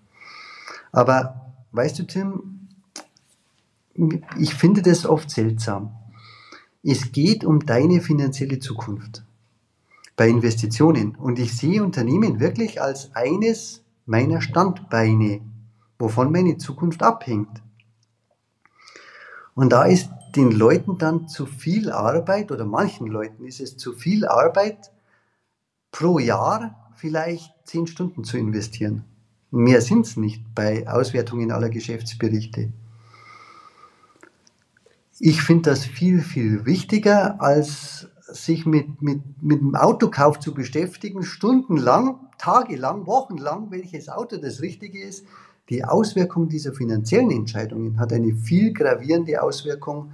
[0.93, 2.69] Aber weißt du, Tim,
[4.39, 5.98] ich finde das oft seltsam.
[6.83, 9.25] Es geht um deine finanzielle Zukunft
[10.19, 11.15] bei Investitionen.
[11.17, 15.41] Und ich sehe Unternehmen wirklich als eines meiner Standbeine,
[15.99, 17.63] wovon meine Zukunft abhängt.
[19.55, 23.93] Und da ist den Leuten dann zu viel Arbeit oder manchen Leuten ist es zu
[23.93, 24.93] viel Arbeit
[25.91, 29.05] pro Jahr vielleicht zehn Stunden zu investieren.
[29.51, 32.73] Mehr sind es nicht bei Auswertungen aller Geschäftsberichte.
[35.21, 41.23] Ich finde das viel, viel wichtiger, als sich mit, mit, mit dem Autokauf zu beschäftigen,
[41.23, 45.25] stundenlang, tagelang, wochenlang, welches Auto das Richtige ist,
[45.71, 50.13] die Auswirkung dieser finanziellen Entscheidungen hat eine viel gravierende Auswirkung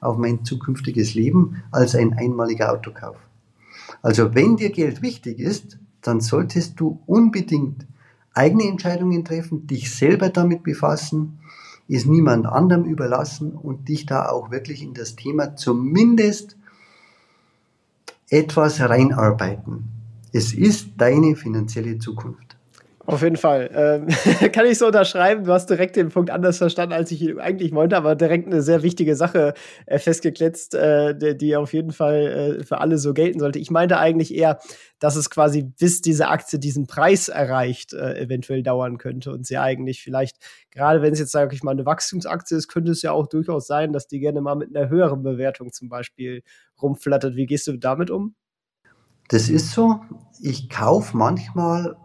[0.00, 3.16] auf mein zukünftiges Leben als ein einmaliger Autokauf.
[4.02, 7.86] Also wenn dir Geld wichtig ist, dann solltest du unbedingt
[8.34, 11.38] eigene Entscheidungen treffen, dich selber damit befassen,
[11.88, 16.56] es niemand anderem überlassen und dich da auch wirklich in das Thema zumindest
[18.30, 19.90] etwas reinarbeiten.
[20.32, 22.53] Es ist deine finanzielle Zukunft.
[23.06, 23.70] Auf jeden Fall.
[23.74, 24.06] Ähm,
[24.52, 25.44] kann ich so unterschreiben.
[25.44, 28.62] Du hast direkt den Punkt anders verstanden, als ich ihn eigentlich wollte, aber direkt eine
[28.62, 29.52] sehr wichtige Sache
[29.84, 33.58] äh, festgekletzt, äh, die, die, auf jeden Fall äh, für alle so gelten sollte.
[33.58, 34.58] Ich meinte eigentlich eher,
[35.00, 39.58] dass es quasi bis diese Aktie diesen Preis erreicht, äh, eventuell dauern könnte und sie
[39.58, 40.38] eigentlich vielleicht,
[40.70, 43.66] gerade wenn es jetzt, sage ich mal, eine Wachstumsaktie ist, könnte es ja auch durchaus
[43.66, 46.42] sein, dass die gerne mal mit einer höheren Bewertung zum Beispiel
[46.80, 47.36] rumflattert.
[47.36, 48.34] Wie gehst du damit um?
[49.28, 50.00] Das ist so.
[50.40, 51.96] Ich kaufe manchmal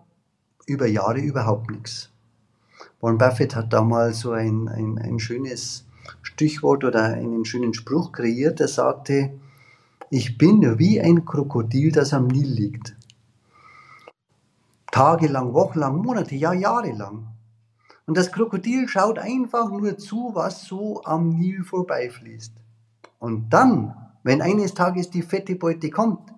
[0.69, 2.09] über Jahre überhaupt nichts.
[3.01, 5.85] Warren Buffett hat damals so ein, ein, ein schönes
[6.21, 9.31] Stichwort oder einen schönen Spruch kreiert, der sagte,
[10.09, 12.95] ich bin wie ein Krokodil, das am Nil liegt.
[14.91, 17.27] Tagelang, wochenlang, Monate, ja jahrelang.
[18.07, 22.53] Und das Krokodil schaut einfach nur zu, was so am Nil vorbeifließt.
[23.19, 26.33] Und dann, wenn eines Tages die fette Beute kommt,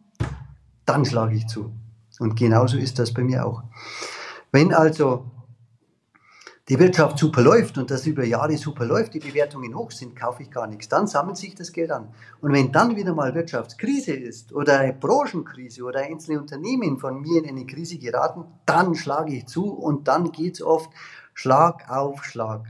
[0.85, 1.71] dann schlage ich zu.
[2.19, 3.63] Und genauso ist das bei mir auch.
[4.51, 5.31] Wenn also
[6.69, 10.43] die Wirtschaft super läuft und das über Jahre super läuft, die Bewertungen hoch sind, kaufe
[10.43, 10.87] ich gar nichts.
[10.87, 12.13] Dann sammelt sich das Geld an.
[12.39, 17.43] Und wenn dann wieder mal Wirtschaftskrise ist oder eine Branchenkrise oder einzelne Unternehmen von mir
[17.43, 20.89] in eine Krise geraten, dann schlage ich zu und dann geht es oft
[21.33, 22.65] Schlag auf Schlag.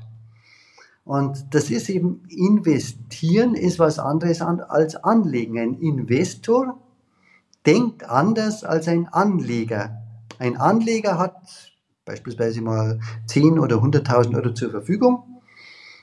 [1.04, 5.60] Und das ist eben, investieren ist was anderes als anlegen.
[5.60, 6.80] Ein Investor
[7.66, 10.02] denkt anders als ein Anleger.
[10.40, 11.71] Ein Anleger hat
[12.12, 15.42] beispielsweise mal 10 oder 100.000 Euro zur Verfügung,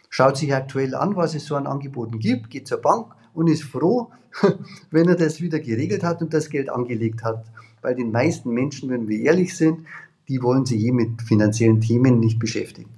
[0.09, 3.65] schaut sich aktuell an, was es so an Angeboten gibt, geht zur Bank und ist
[3.65, 4.11] froh,
[4.91, 7.45] wenn er das wieder geregelt hat und das Geld angelegt hat.
[7.83, 9.87] Bei den meisten Menschen, wenn wir ehrlich sind,
[10.29, 12.91] die wollen sich je mit finanziellen Themen nicht beschäftigen.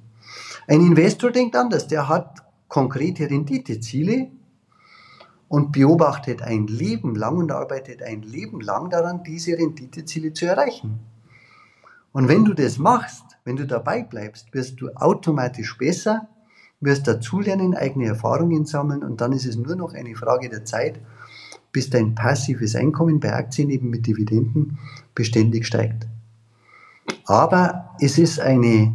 [0.68, 4.28] Ein Investor denkt anders, der hat konkrete Renditeziele
[5.48, 11.00] und beobachtet ein Leben lang und arbeitet ein Leben lang daran, diese Renditeziele zu erreichen.
[12.12, 16.28] Und wenn du das machst, wenn du dabei bleibst, wirst du automatisch besser,
[16.80, 21.00] wirst dazulernen, eigene Erfahrungen sammeln und dann ist es nur noch eine Frage der Zeit,
[21.72, 24.78] bis dein passives Einkommen bei Aktien eben mit Dividenden
[25.14, 26.08] beständig steigt.
[27.26, 28.92] Aber es ist eine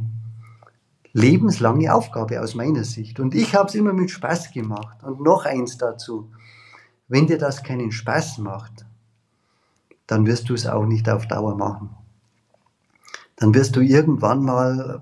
[1.14, 3.22] lebenslange Aufgabe aus meiner Sicht.
[3.22, 5.02] Und ich habe es immer mit Spaß gemacht.
[5.04, 6.30] Und noch eins dazu.
[7.08, 8.86] Wenn dir das keinen Spaß macht,
[10.08, 11.96] dann wirst du es auch nicht auf Dauer machen
[13.38, 15.02] dann wirst du irgendwann mal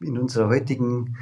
[0.00, 1.16] in unserer heutigen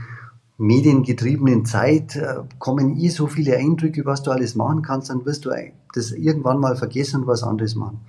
[0.57, 5.45] mediengetriebenen Zeit äh, kommen eh so viele Eindrücke, was du alles machen kannst, dann wirst
[5.45, 5.51] du
[5.95, 8.01] das irgendwann mal vergessen und was anderes machen.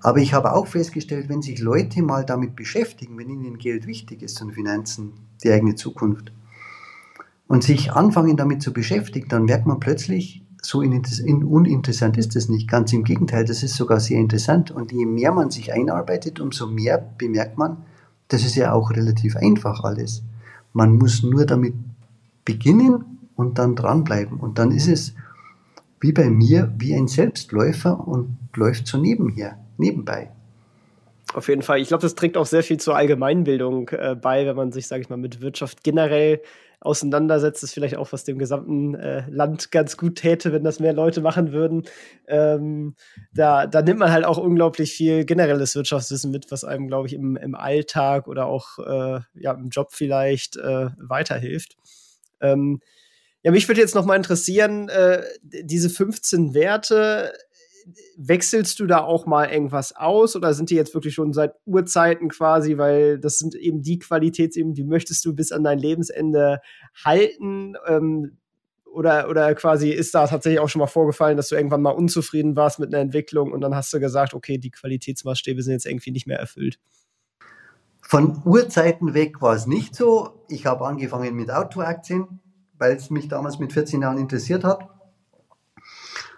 [0.00, 4.22] Aber ich habe auch festgestellt, wenn sich Leute mal damit beschäftigen, wenn ihnen Geld wichtig
[4.22, 5.12] ist und Finanzen,
[5.42, 6.32] die eigene Zukunft,
[7.46, 12.68] und sich anfangen damit zu beschäftigen, dann merkt man plötzlich, so uninteressant ist es nicht.
[12.68, 14.70] Ganz im Gegenteil, das ist sogar sehr interessant.
[14.70, 17.78] Und je mehr man sich einarbeitet, umso mehr bemerkt man,
[18.28, 20.22] das ist ja auch relativ einfach alles.
[20.72, 21.74] Man muss nur damit
[22.44, 24.38] beginnen und dann dranbleiben.
[24.38, 25.14] Und dann ist es
[26.00, 30.30] wie bei mir, wie ein Selbstläufer und läuft so nebenher, nebenbei.
[31.34, 31.80] Auf jeden Fall.
[31.80, 35.02] Ich glaube, das trägt auch sehr viel zur Allgemeinbildung äh, bei, wenn man sich, sage
[35.02, 36.42] ich mal, mit Wirtschaft generell
[36.80, 37.62] auseinandersetzt.
[37.62, 40.92] Das ist vielleicht auch, was dem gesamten äh, Land ganz gut täte, wenn das mehr
[40.92, 41.84] Leute machen würden.
[42.26, 42.96] Ähm,
[43.32, 47.14] da, da nimmt man halt auch unglaublich viel generelles Wirtschaftswissen mit, was einem, glaube ich,
[47.14, 51.76] im, im Alltag oder auch äh, ja, im Job vielleicht äh, weiterhilft.
[52.40, 52.80] Ähm,
[53.42, 57.32] ja, mich würde jetzt noch mal interessieren, äh, diese 15 Werte,
[58.16, 62.28] wechselst du da auch mal irgendwas aus oder sind die jetzt wirklich schon seit Urzeiten
[62.28, 66.60] quasi, weil das sind eben die Qualitätsebenen, die möchtest du bis an dein Lebensende
[67.04, 67.74] halten?
[67.86, 68.38] Ähm,
[68.84, 72.56] oder, oder quasi ist da tatsächlich auch schon mal vorgefallen, dass du irgendwann mal unzufrieden
[72.56, 76.10] warst mit einer Entwicklung und dann hast du gesagt, okay, die Qualitätsmaßstäbe sind jetzt irgendwie
[76.10, 76.78] nicht mehr erfüllt?
[78.02, 80.44] Von Urzeiten weg war es nicht so.
[80.48, 82.40] Ich habe angefangen mit Autoaktien
[82.82, 84.88] weil es mich damals mit 14 Jahren interessiert hat.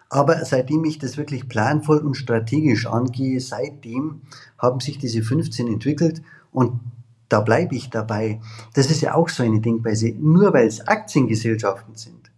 [0.09, 4.23] Aber seitdem ich das wirklich planvoll und strategisch angehe, seitdem
[4.59, 6.81] haben sich diese 15 entwickelt und
[7.29, 8.40] da bleibe ich dabei.
[8.75, 10.12] Das ist ja auch so eine Denkweise.
[10.17, 12.31] Nur weil es Aktiengesellschaften sind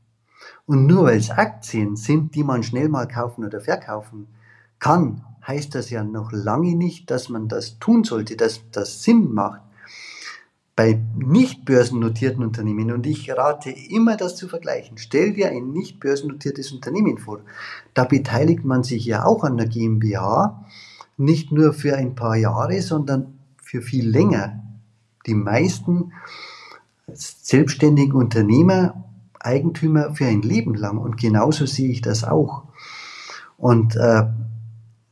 [0.67, 4.27] und nur weil es Aktien sind, die man schnell mal kaufen oder verkaufen
[4.79, 9.33] kann, heißt das ja noch lange nicht, dass man das tun sollte, dass das Sinn
[9.33, 9.66] macht
[10.77, 15.99] bei nicht börsennotierten Unternehmen, und ich rate immer, das zu vergleichen, stell dir ein nicht
[16.01, 17.41] börsennotiertes Unternehmen vor.
[17.95, 20.67] Da beteiligt man sich ja auch an der GmbH,
[21.17, 24.63] nicht nur für ein paar Jahre, sondern für viel länger.
[25.27, 26.13] Die meisten
[27.15, 29.05] selbstständigen Unternehmer,
[29.41, 30.99] Eigentümer für ein Leben lang.
[30.99, 32.65] Und genauso sehe ich das auch.
[33.57, 34.25] Und äh,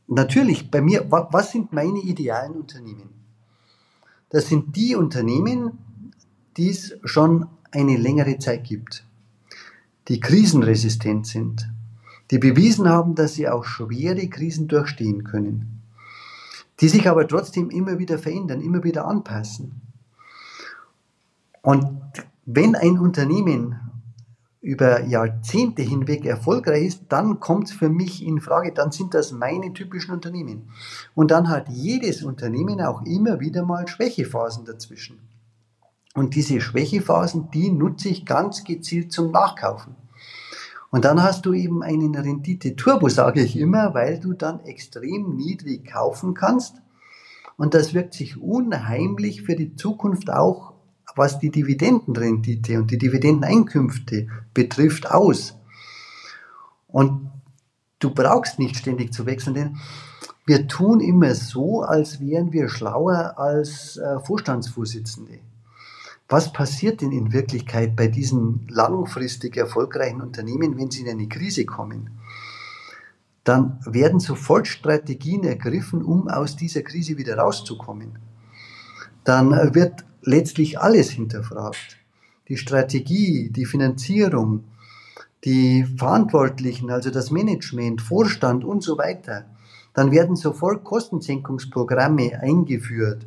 [0.07, 3.24] natürlich, bei mir, was sind meine idealen Unternehmen?
[4.35, 5.77] Das sind die Unternehmen,
[6.57, 9.05] die es schon eine längere Zeit gibt,
[10.09, 11.69] die krisenresistent sind,
[12.31, 15.81] die bewiesen haben, dass sie auch schwere Krisen durchstehen können,
[16.81, 19.79] die sich aber trotzdem immer wieder verändern, immer wieder anpassen.
[21.61, 22.01] Und
[22.45, 23.79] wenn ein Unternehmen
[24.65, 29.31] über Jahrzehnte hinweg erfolgreich ist, dann kommt es für mich in Frage, dann sind das
[29.31, 30.71] meine typischen Unternehmen.
[31.13, 35.19] Und dann hat jedes Unternehmen auch immer wieder mal Schwächephasen dazwischen.
[36.15, 39.95] Und diese Schwächephasen, die nutze ich ganz gezielt zum Nachkaufen.
[40.89, 45.91] Und dann hast du eben einen Rendite-Turbo, sage ich immer, weil du dann extrem niedrig
[45.91, 46.81] kaufen kannst.
[47.55, 50.74] Und das wirkt sich unheimlich für die Zukunft auch
[51.15, 55.57] was die Dividendenrendite und die Dividendeneinkünfte betrifft, aus.
[56.87, 57.31] Und
[57.99, 59.77] du brauchst nicht ständig zu wechseln, denn
[60.45, 65.39] wir tun immer so, als wären wir schlauer als äh, Vorstandsvorsitzende.
[66.27, 71.65] Was passiert denn in Wirklichkeit bei diesen langfristig erfolgreichen Unternehmen, wenn sie in eine Krise
[71.65, 72.19] kommen?
[73.43, 78.17] Dann werden sofort Strategien ergriffen, um aus dieser Krise wieder rauszukommen.
[79.23, 81.97] Dann wird letztlich alles hinterfragt.
[82.47, 84.65] Die Strategie, die Finanzierung,
[85.43, 89.45] die Verantwortlichen, also das Management, Vorstand und so weiter.
[89.93, 93.25] Dann werden sofort Kostensenkungsprogramme eingeführt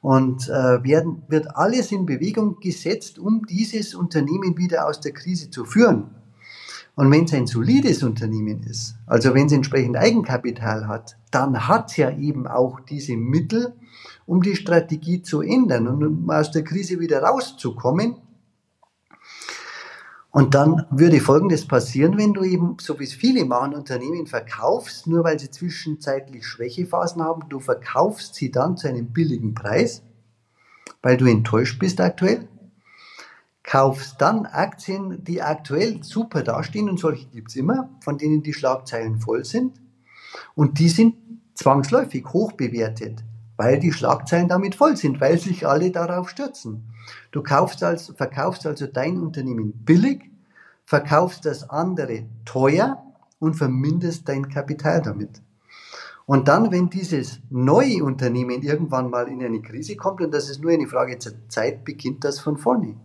[0.00, 5.50] und äh, werden, wird alles in Bewegung gesetzt, um dieses Unternehmen wieder aus der Krise
[5.50, 6.10] zu führen.
[7.00, 11.90] Und wenn es ein solides Unternehmen ist, also wenn es entsprechend Eigenkapital hat, dann hat
[11.90, 13.72] es ja eben auch diese Mittel,
[14.26, 18.16] um die Strategie zu ändern und um aus der Krise wieder rauszukommen.
[20.30, 25.06] Und dann würde Folgendes passieren, wenn du eben, so wie es viele machen, Unternehmen verkaufst,
[25.06, 30.02] nur weil sie zwischenzeitlich Schwächephasen haben, du verkaufst sie dann zu einem billigen Preis,
[31.00, 32.46] weil du enttäuscht bist aktuell,
[33.70, 38.54] kaufst dann Aktien, die aktuell super dastehen und solche gibt es immer, von denen die
[38.54, 39.80] Schlagzeilen voll sind
[40.54, 41.14] und die sind
[41.54, 43.22] zwangsläufig hoch bewertet
[43.60, 46.94] weil die Schlagzeilen damit voll sind, weil sich alle darauf stürzen.
[47.30, 50.30] Du kaufst als, verkaufst also dein Unternehmen billig,
[50.86, 53.04] verkaufst das andere teuer
[53.38, 55.42] und verminderst dein Kapital damit.
[56.24, 60.62] Und dann, wenn dieses neue Unternehmen irgendwann mal in eine Krise kommt, und das ist
[60.62, 62.96] nur eine Frage der Zeit, beginnt das von vorne.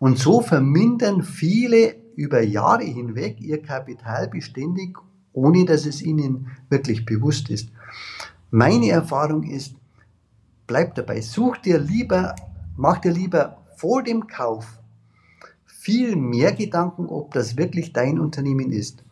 [0.00, 4.96] Und so vermindern viele über Jahre hinweg ihr Kapital beständig,
[5.34, 7.68] ohne dass es ihnen wirklich bewusst ist.
[8.50, 9.76] Meine Erfahrung ist,
[10.66, 11.20] bleib dabei.
[11.20, 12.34] Such dir lieber,
[12.78, 14.80] mach dir lieber vor dem Kauf
[15.66, 19.04] viel mehr Gedanken, ob das wirklich dein Unternehmen ist.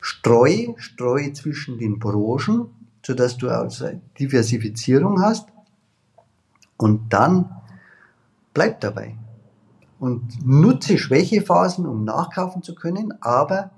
[0.00, 2.70] Streue, streue zwischen den Branchen,
[3.04, 5.48] sodass du also Diversifizierung hast
[6.78, 7.50] und dann
[8.54, 9.16] bleib dabei
[10.00, 13.70] und nutze Schwächephasen, um nachkaufen zu können, aber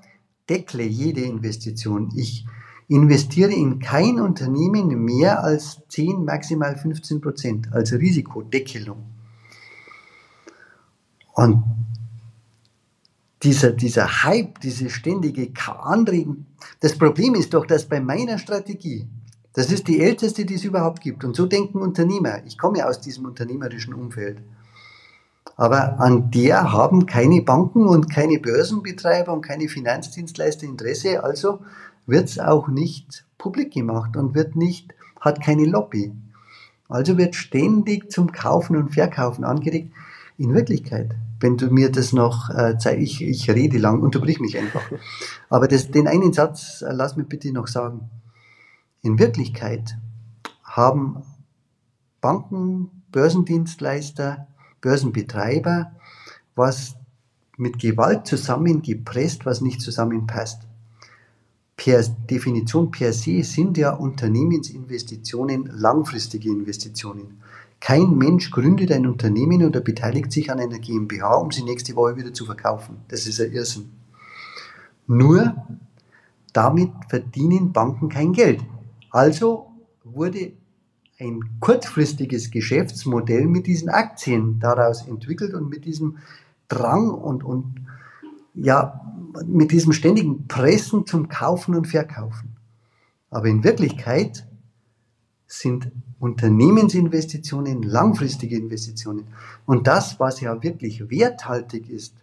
[0.48, 2.10] deckle jede Investition.
[2.14, 2.46] Ich
[2.88, 9.04] investiere in kein Unternehmen mehr als 10, maximal 15 Prozent als Risikodeckelung.
[11.32, 11.64] Und
[13.42, 15.50] dieser, dieser Hype, diese ständige
[15.80, 16.46] Anregen,
[16.78, 19.08] das Problem ist doch, dass bei meiner Strategie,
[19.54, 23.00] das ist die älteste, die es überhaupt gibt, und so denken Unternehmer, ich komme aus
[23.00, 24.42] diesem unternehmerischen Umfeld,
[25.56, 31.60] aber an der haben keine Banken und keine Börsenbetreiber und keine Finanzdienstleister Interesse, also
[32.06, 36.12] wird es auch nicht publik gemacht und wird nicht, hat keine Lobby.
[36.88, 39.92] Also wird ständig zum Kaufen und Verkaufen angeregt.
[40.36, 44.58] In Wirklichkeit, wenn du mir das noch äh, zeigst, ich, ich rede lang, unterbrich mich
[44.58, 44.82] einfach.
[45.48, 48.10] Aber das, den einen Satz äh, lass mich bitte noch sagen.
[49.02, 49.96] In Wirklichkeit
[50.62, 51.22] haben
[52.20, 54.46] Banken, Börsendienstleister,
[54.82, 55.92] Börsenbetreiber
[56.54, 56.96] was
[57.56, 60.66] mit Gewalt zusammengepresst, was nicht zusammenpasst
[61.76, 67.40] per Definition per se sind ja Unternehmensinvestitionen langfristige Investitionen.
[67.80, 72.16] Kein Mensch gründet ein Unternehmen oder beteiligt sich an einer GmbH, um sie nächste Woche
[72.16, 72.98] wieder zu verkaufen.
[73.08, 73.90] Das ist ein Irrsinn.
[75.08, 75.56] Nur
[76.52, 78.60] damit verdienen Banken kein Geld.
[79.10, 79.66] Also
[80.04, 80.52] wurde
[81.22, 86.18] ein kurzfristiges Geschäftsmodell mit diesen Aktien daraus entwickelt und mit diesem
[86.68, 87.86] Drang und, und
[88.54, 89.00] ja,
[89.46, 92.56] mit diesem ständigen Pressen zum Kaufen und Verkaufen.
[93.30, 94.46] Aber in Wirklichkeit
[95.46, 99.26] sind Unternehmensinvestitionen langfristige Investitionen.
[99.64, 102.14] Und das, was ja wirklich werthaltig ist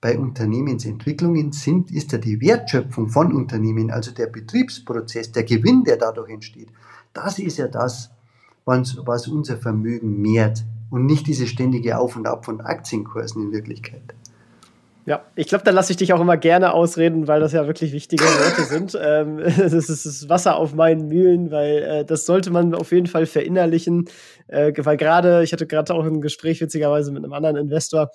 [0.00, 5.96] bei Unternehmensentwicklungen, sind, ist ja die Wertschöpfung von Unternehmen, also der Betriebsprozess, der Gewinn, der
[5.96, 6.68] dadurch entsteht.
[7.12, 8.10] Das ist ja das,
[8.64, 14.14] was, unser Vermögen mehrt und nicht diese ständige Auf und Ab von Aktienkursen in Wirklichkeit.
[15.06, 17.92] Ja, ich glaube, da lasse ich dich auch immer gerne ausreden, weil das ja wirklich
[17.92, 18.98] wichtige Worte sind.
[19.04, 23.06] Ähm, das ist das Wasser auf meinen Mühlen, weil äh, das sollte man auf jeden
[23.06, 24.08] Fall verinnerlichen.
[24.46, 28.10] Äh, weil gerade, ich hatte gerade auch ein Gespräch witzigerweise mit einem anderen Investor,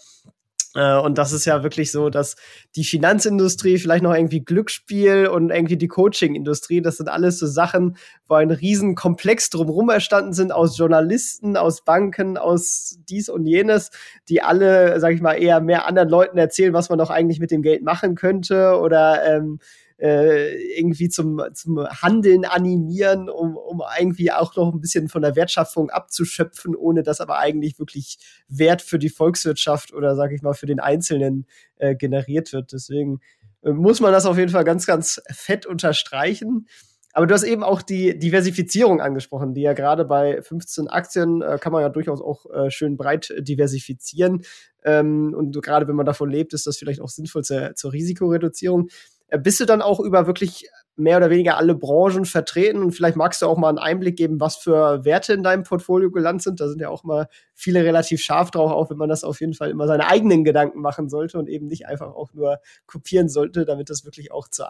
[0.76, 2.36] und das ist ja wirklich so, dass
[2.76, 7.98] die Finanzindustrie, vielleicht noch irgendwie Glücksspiel und irgendwie die Coaching-Industrie, das sind alles so Sachen,
[8.28, 13.90] wo ein riesen Komplex drumherum erstanden sind aus Journalisten, aus Banken, aus dies und jenes,
[14.30, 17.50] die alle, sag ich mal, eher mehr anderen Leuten erzählen, was man doch eigentlich mit
[17.50, 19.60] dem Geld machen könnte oder ähm,
[20.00, 25.36] äh, irgendwie zum, zum Handeln animieren, um, um irgendwie auch noch ein bisschen von der
[25.36, 30.54] Wertschöpfung abzuschöpfen, ohne dass aber eigentlich wirklich Wert für die Volkswirtschaft oder sag ich mal
[30.54, 31.46] für den Einzelnen
[31.78, 32.72] äh, generiert wird.
[32.72, 33.20] Deswegen
[33.64, 36.68] äh, muss man das auf jeden Fall ganz, ganz fett unterstreichen.
[37.12, 41.58] Aber du hast eben auch die Diversifizierung angesprochen, die ja gerade bei 15 Aktien äh,
[41.60, 44.44] kann man ja durchaus auch äh, schön breit diversifizieren.
[44.84, 48.90] Ähm, und gerade wenn man davon lebt, ist das vielleicht auch sinnvoll zur, zur Risikoreduzierung.
[49.38, 50.70] Bist du dann auch über wirklich
[51.00, 54.40] mehr oder weniger alle Branchen vertreten und vielleicht magst du auch mal einen Einblick geben,
[54.40, 56.60] was für Werte in deinem Portfolio gelandet sind.
[56.60, 59.54] Da sind ja auch mal viele relativ scharf drauf, auch wenn man das auf jeden
[59.54, 63.66] Fall immer seine eigenen Gedanken machen sollte und eben nicht einfach auch nur kopieren sollte,
[63.66, 64.66] damit das wirklich auch zu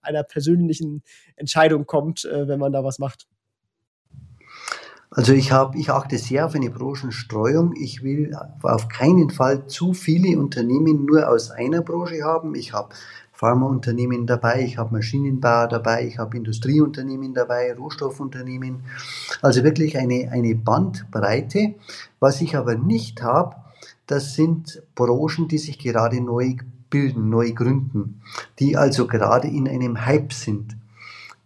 [0.00, 1.02] einer persönlichen
[1.36, 3.26] Entscheidung kommt, äh, wenn man da was macht.
[5.10, 7.74] Also ich habe, ich achte sehr auf eine Branchenstreuung.
[7.80, 12.56] Ich will auf keinen Fall zu viele Unternehmen nur aus einer Branche haben.
[12.56, 12.88] Ich habe
[13.44, 18.84] Pharmaunternehmen dabei, ich habe Maschinenbau dabei, ich habe Industrieunternehmen dabei, Rohstoffunternehmen.
[19.42, 21.74] Also wirklich eine, eine Bandbreite.
[22.20, 23.56] Was ich aber nicht habe,
[24.06, 26.56] das sind Branchen, die sich gerade neu
[26.88, 28.22] bilden, neu gründen,
[28.60, 30.78] die also gerade in einem Hype sind.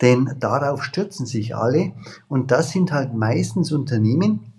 [0.01, 1.95] Denn darauf stürzen sich alle
[2.29, 4.53] und das sind halt meistens Unternehmen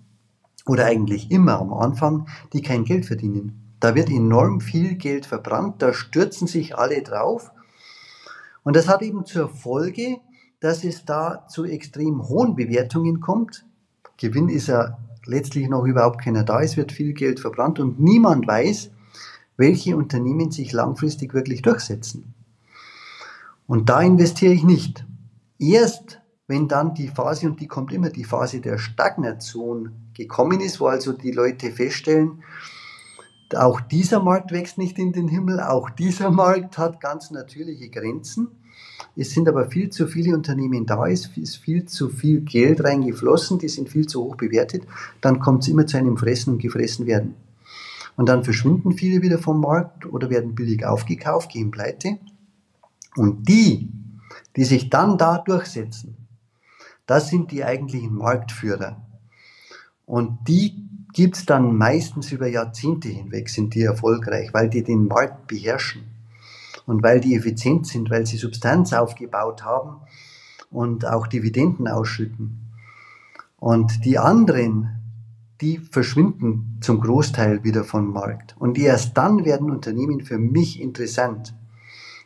[0.66, 3.69] oder eigentlich immer am Anfang, die kein Geld verdienen.
[3.80, 7.50] Da wird enorm viel Geld verbrannt, da stürzen sich alle drauf.
[8.62, 10.18] Und das hat eben zur Folge,
[10.60, 13.64] dass es da zu extrem hohen Bewertungen kommt.
[14.18, 18.46] Gewinn ist ja letztlich noch überhaupt keiner da, es wird viel Geld verbrannt und niemand
[18.46, 18.90] weiß,
[19.56, 22.34] welche Unternehmen sich langfristig wirklich durchsetzen.
[23.66, 25.06] Und da investiere ich nicht.
[25.58, 26.20] Erst
[26.50, 30.86] wenn dann die Phase, und die kommt immer, die Phase der Stagnation gekommen ist, wo
[30.86, 32.42] also die Leute feststellen,
[33.56, 38.48] auch dieser Markt wächst nicht in den Himmel, auch dieser Markt hat ganz natürliche Grenzen.
[39.16, 43.58] Es sind aber viel zu viele Unternehmen da, es ist viel zu viel Geld reingeflossen,
[43.58, 44.84] die sind viel zu hoch bewertet.
[45.20, 47.34] Dann kommt es immer zu einem Fressen und Gefressen werden.
[48.16, 52.18] Und dann verschwinden viele wieder vom Markt oder werden billig aufgekauft, gehen pleite.
[53.16, 53.88] Und die,
[54.56, 56.16] die sich dann da durchsetzen,
[57.06, 59.00] das sind die eigentlichen Marktführer.
[60.06, 65.06] Und die gibt es dann meistens über Jahrzehnte hinweg, sind die erfolgreich, weil die den
[65.06, 66.02] Markt beherrschen
[66.86, 69.96] und weil die effizient sind, weil sie Substanz aufgebaut haben
[70.70, 72.58] und auch Dividenden ausschütten.
[73.58, 75.00] Und die anderen,
[75.60, 78.56] die verschwinden zum Großteil wieder vom Markt.
[78.58, 81.54] Und erst dann werden Unternehmen für mich interessant.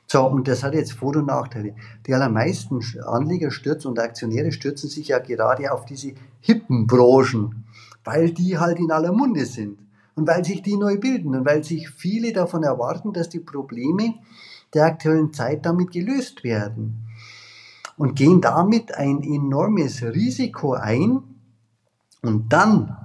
[0.07, 1.75] So, und das hat jetzt Vor- und Nachteile.
[2.07, 7.64] Die allermeisten Anleger stürzen und Aktionäre stürzen sich ja gerade auf diese hippen Branchen,
[8.05, 9.79] weil die halt in aller Munde sind
[10.15, 14.15] und weil sich die neu bilden und weil sich viele davon erwarten, dass die Probleme
[14.73, 17.07] der aktuellen Zeit damit gelöst werden
[17.97, 21.23] und gehen damit ein enormes Risiko ein
[22.23, 22.97] und dann,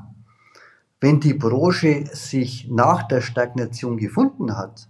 [1.02, 4.88] wenn die Branche sich nach der Stagnation gefunden hat,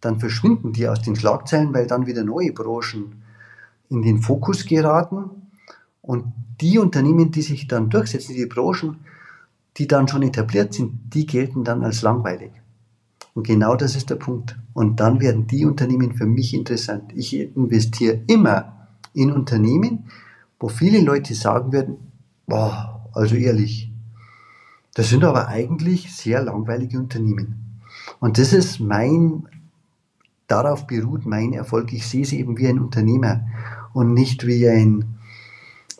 [0.00, 3.22] dann verschwinden die aus den Schlagzeilen, weil dann wieder neue Branchen
[3.88, 5.45] in den Fokus geraten.
[6.06, 8.98] Und die Unternehmen, die sich dann durchsetzen, die Branchen,
[9.76, 12.52] die dann schon etabliert sind, die gelten dann als langweilig.
[13.34, 14.56] Und genau das ist der Punkt.
[14.72, 17.12] Und dann werden die Unternehmen für mich interessant.
[17.14, 20.10] Ich investiere immer in Unternehmen,
[20.58, 21.96] wo viele Leute sagen würden,
[22.46, 23.92] boah, also ehrlich,
[24.94, 27.80] das sind aber eigentlich sehr langweilige Unternehmen.
[28.20, 29.46] Und das ist mein
[30.46, 31.92] darauf beruht mein Erfolg.
[31.92, 33.46] Ich sehe sie eben wie ein Unternehmer
[33.92, 35.15] und nicht wie ein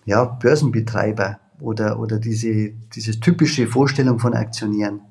[0.06, 5.02] ja, Börsenbetreiber oder, oder diese, diese typische Vorstellung von Aktionären.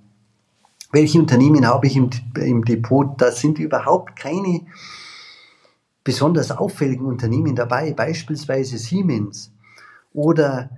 [0.91, 3.22] Welche Unternehmen habe ich im, im Depot?
[3.22, 4.62] Da sind überhaupt keine
[6.04, 9.52] besonders auffälligen Unternehmen dabei, beispielsweise Siemens
[10.14, 10.70] oder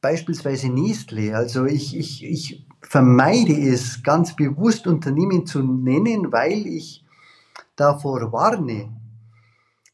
[0.00, 1.36] beispielsweise Nestle.
[1.36, 7.04] Also ich, ich, ich vermeide es ganz bewusst Unternehmen zu nennen, weil ich
[7.76, 8.88] davor warne,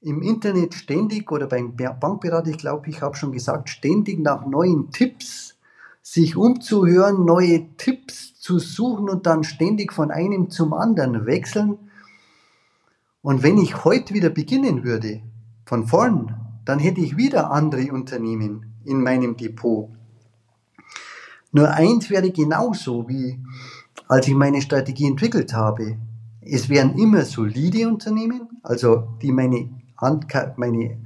[0.04, 4.90] im Internet ständig oder beim Bankberater, ich glaube, ich habe schon gesagt, ständig nach neuen
[4.90, 5.56] Tipps
[6.02, 11.78] sich umzuhören, neue Tipps zu suchen und dann ständig von einem zum anderen wechseln.
[13.22, 15.22] Und wenn ich heute wieder beginnen würde,
[15.64, 16.34] von vorn,
[16.66, 19.88] dann hätte ich wieder andere Unternehmen in meinem Depot.
[21.52, 23.38] Nur eins wäre genauso wie
[24.08, 25.96] als ich meine Strategie entwickelt habe.
[26.42, 30.26] Es wären immer solide Unternehmen, also die meine, An
[30.56, 30.98] meine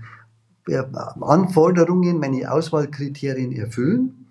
[1.20, 4.26] Anforderungen, meine Auswahlkriterien erfüllen.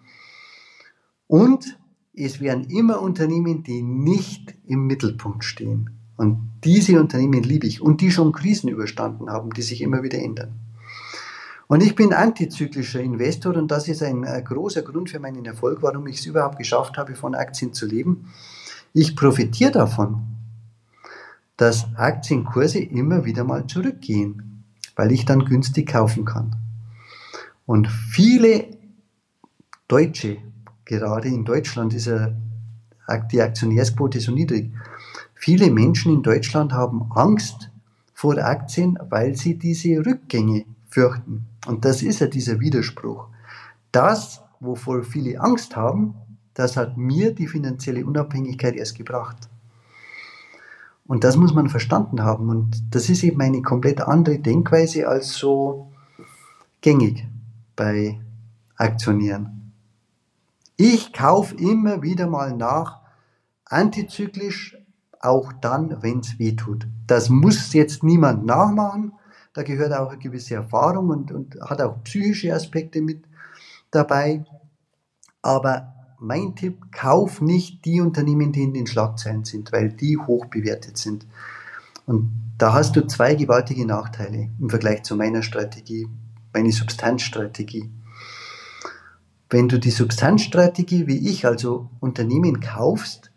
[1.27, 1.77] Und
[2.13, 5.91] es wären immer Unternehmen, die nicht im Mittelpunkt stehen.
[6.15, 10.17] Und diese Unternehmen liebe ich und die schon Krisen überstanden haben, die sich immer wieder
[10.17, 10.59] ändern.
[11.67, 16.07] Und ich bin antizyklischer Investor und das ist ein großer Grund für meinen Erfolg, warum
[16.07, 18.31] ich es überhaupt geschafft habe, von Aktien zu leben.
[18.93, 20.36] Ich profitiere davon,
[21.57, 24.63] dass Aktienkurse immer wieder mal zurückgehen,
[24.95, 26.55] weil ich dann günstig kaufen kann.
[27.65, 28.77] Und viele
[29.87, 30.37] Deutsche,
[30.85, 32.31] gerade in Deutschland ist ja
[33.31, 34.71] die Aktionärsquote so niedrig,
[35.33, 37.71] viele Menschen in Deutschland haben Angst
[38.13, 41.45] vor Aktien, weil sie diese Rückgänge fürchten.
[41.65, 43.27] Und das ist ja dieser Widerspruch.
[43.91, 46.15] Das, wovor viele Angst haben,
[46.53, 49.37] das hat mir die finanzielle Unabhängigkeit erst gebracht.
[51.07, 52.49] Und das muss man verstanden haben.
[52.49, 55.91] Und das ist eben eine komplett andere Denkweise als so
[56.81, 57.25] gängig
[57.75, 58.19] bei
[58.75, 59.73] Aktionären.
[60.75, 62.99] Ich kaufe immer wieder mal nach,
[63.65, 64.77] antizyklisch,
[65.19, 66.87] auch dann, wenn es weh tut.
[67.07, 69.13] Das muss jetzt niemand nachmachen.
[69.53, 73.25] Da gehört auch eine gewisse Erfahrung und, und hat auch psychische Aspekte mit
[73.89, 74.45] dabei.
[75.41, 80.45] Aber mein Tipp, kauf nicht die Unternehmen, die in den Schlagzeilen sind, weil die hoch
[80.45, 81.25] bewertet sind.
[82.05, 86.07] Und da hast du zwei gewaltige Nachteile im Vergleich zu meiner Strategie,
[86.53, 87.89] meine Substanzstrategie.
[89.49, 93.31] Wenn du die Substanzstrategie wie ich, also Unternehmen kaufst,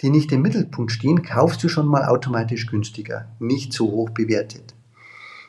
[0.00, 4.74] die nicht im Mittelpunkt stehen, kaufst du schon mal automatisch günstiger, nicht so hoch bewertet.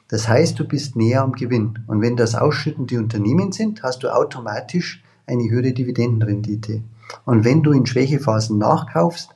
[0.07, 1.79] Das heißt, du bist näher am Gewinn.
[1.87, 6.81] Und wenn das ausschüttende Unternehmen sind, hast du automatisch eine höhere Dividendenrendite.
[7.25, 9.29] Und wenn du in Schwächephasen nachkaufst,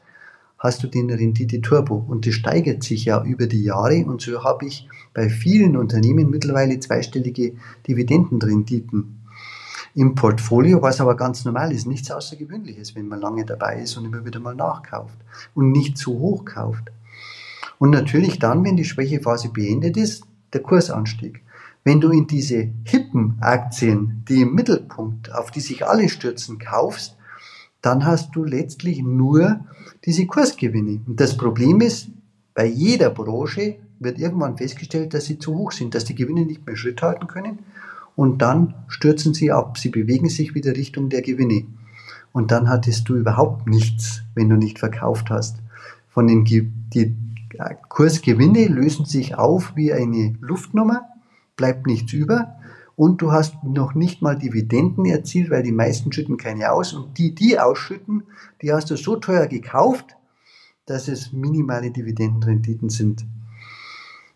[0.60, 4.66] hast du den Rendite-Turbo und das steigert sich ja über die Jahre und so habe
[4.66, 7.54] ich bei vielen Unternehmen mittlerweile zweistellige
[7.88, 9.18] Dividendenrenditen
[9.94, 14.06] im Portfolio, was aber ganz normal ist, nichts Außergewöhnliches, wenn man lange dabei ist und
[14.06, 15.18] immer wieder mal nachkauft
[15.56, 16.92] und nicht zu hoch kauft.
[17.80, 20.24] Und natürlich dann, wenn die Schwächephase beendet ist,
[20.54, 21.44] der Kursanstieg.
[21.88, 27.16] Wenn du in diese hippen Aktien, die im Mittelpunkt, auf die sich alle stürzen, kaufst,
[27.82, 29.62] dann hast du letztlich nur
[30.04, 31.00] diese Kursgewinne.
[31.08, 32.10] Und das Problem ist,
[32.54, 36.66] bei jeder Branche wird irgendwann festgestellt, dass sie zu hoch sind, dass die Gewinne nicht
[36.66, 37.60] mehr Schritt halten können
[38.18, 39.78] und dann stürzen sie ab.
[39.78, 41.68] Sie bewegen sich wieder Richtung der Gewinne.
[42.34, 45.60] Und dann hattest du überhaupt nichts, wenn du nicht verkauft hast.
[46.10, 47.16] Von den die
[47.88, 51.08] Kursgewinne lösen sich auf wie eine Luftnummer
[51.58, 52.56] bleibt nichts über
[52.96, 57.18] und du hast noch nicht mal Dividenden erzielt, weil die meisten schütten keine aus und
[57.18, 58.24] die, die ausschütten,
[58.62, 60.16] die hast du so teuer gekauft,
[60.86, 63.26] dass es minimale Dividendenrenditen sind.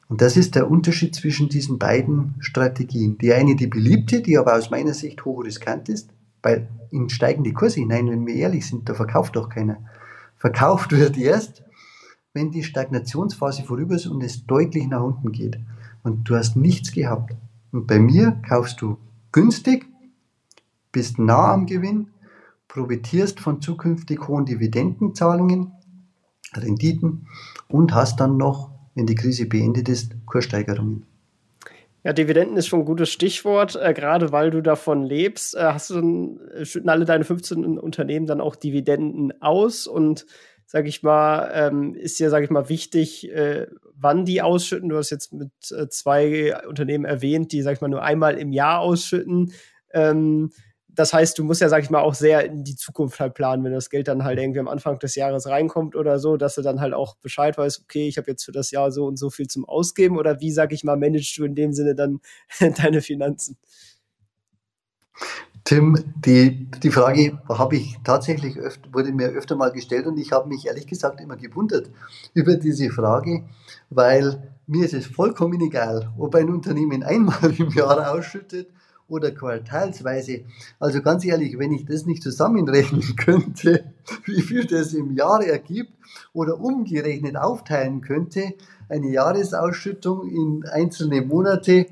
[0.10, 3.18] Und das ist der Unterschied zwischen diesen beiden Strategien.
[3.18, 6.10] Die eine, die beliebte, die aber aus meiner Sicht hochriskant ist,
[6.44, 9.78] weil in steigende Kurse hinein, wenn wir ehrlich sind, da verkauft doch keiner.
[10.38, 11.64] Verkauft wird erst,
[12.34, 15.58] wenn die Stagnationsphase vorüber ist und es deutlich nach unten geht.
[16.04, 17.34] Und du hast nichts gehabt.
[17.72, 18.98] Und bei mir kaufst du
[19.32, 19.86] günstig,
[20.92, 22.08] bist nah am Gewinn,
[22.68, 25.72] profitierst von zukünftig hohen Dividendenzahlungen,
[26.54, 27.28] Renditen
[27.68, 31.06] und hast dann noch, wenn die Krise beendet ist, Kurssteigerungen.
[32.04, 35.56] Ja, Dividenden ist schon ein gutes Stichwort, äh, gerade weil du davon lebst.
[35.56, 40.26] Äh, hast du dann, äh, schütten alle deine 15 Unternehmen dann auch Dividenden aus und
[40.72, 44.88] sag ich mal, ähm, ist ja, sag ich mal, wichtig, äh, wann die ausschütten.
[44.88, 48.54] Du hast jetzt mit äh, zwei Unternehmen erwähnt, die, sag ich mal, nur einmal im
[48.54, 49.52] Jahr ausschütten.
[49.92, 50.54] Ähm,
[50.88, 53.66] das heißt, du musst ja, sag ich mal, auch sehr in die Zukunft halt planen,
[53.66, 56.62] wenn das Geld dann halt irgendwie am Anfang des Jahres reinkommt oder so, dass du
[56.62, 59.30] dann halt auch Bescheid weißt, okay, ich habe jetzt für das Jahr so und so
[59.30, 62.22] viel zum Ausgeben oder wie, sag ich mal, managst du in dem Sinne dann
[62.78, 63.58] deine Finanzen?
[65.64, 70.32] Tim, die, die Frage habe ich tatsächlich öfter, wurde mir öfter mal gestellt und ich
[70.32, 71.90] habe mich ehrlich gesagt immer gewundert
[72.34, 73.44] über diese Frage,
[73.90, 78.70] weil mir ist es vollkommen egal, ob ein Unternehmen einmal im Jahr ausschüttet
[79.08, 80.46] oder quartalsweise.
[80.80, 83.84] Also ganz ehrlich, wenn ich das nicht zusammenrechnen könnte,
[84.26, 85.94] wie viel das im Jahr ergibt
[86.34, 88.54] oder umgerechnet aufteilen könnte,
[88.90, 91.88] eine Jahresausschüttung in einzelne Monate,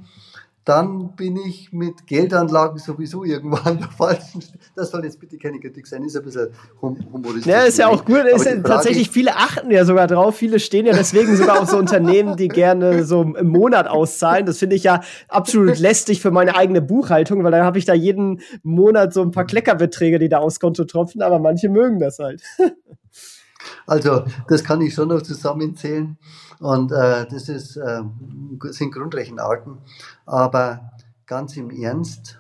[0.70, 4.44] dann bin ich mit Geldanlagen sowieso irgendwann an der falschen
[4.76, 6.50] Das soll jetzt bitte keine Kritik sein, ist ein bisschen
[6.80, 7.48] hum humoristisch.
[7.48, 8.24] Ja, ist ja auch gut.
[8.32, 10.36] Ist ja tatsächlich, viele achten ja sogar drauf.
[10.36, 14.46] Viele stehen ja deswegen sogar auf so Unternehmen, die gerne so im Monat auszahlen.
[14.46, 17.96] Das finde ich ja absolut lästig für meine eigene Buchhaltung, weil dann habe ich da
[17.96, 22.20] jeden Monat so ein paar Kleckerbeträge, die da aufs Konto tropfen, aber manche mögen das
[22.20, 22.44] halt.
[23.86, 26.18] Also, das kann ich schon noch zusammenzählen.
[26.60, 28.02] Und äh, das ist, äh,
[28.64, 29.78] sind Grundrechenarten.
[30.26, 30.92] Aber
[31.26, 32.40] ganz im Ernst,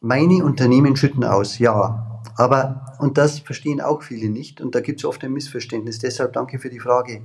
[0.00, 2.22] meine Unternehmen schütten aus, ja.
[2.36, 5.98] Aber, und das verstehen auch viele nicht, und da gibt es oft ein Missverständnis.
[5.98, 7.22] Deshalb danke für die Frage.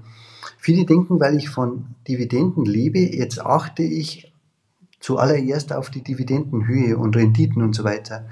[0.57, 4.33] Viele denken, weil ich von Dividenden lebe, jetzt achte ich
[4.99, 8.27] zuallererst auf die Dividendenhöhe und Renditen und so weiter.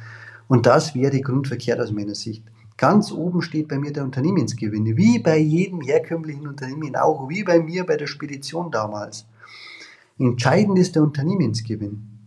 [0.48, 2.44] Und das wäre grundverkehrt aus meiner Sicht.
[2.78, 7.60] Ganz oben steht bei mir der Unternehmensgewinn, wie bei jedem herkömmlichen Unternehmen, auch wie bei
[7.60, 9.26] mir bei der Spedition damals.
[10.20, 12.18] Entscheidend ist der Unternehmensgewinn.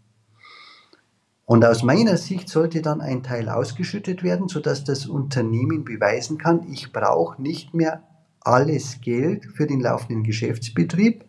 [1.44, 6.66] Und aus meiner Sicht sollte dann ein Teil ausgeschüttet werden, sodass das Unternehmen beweisen kann,
[6.70, 8.04] ich brauche nicht mehr
[8.40, 11.24] alles Geld für den laufenden Geschäftsbetrieb.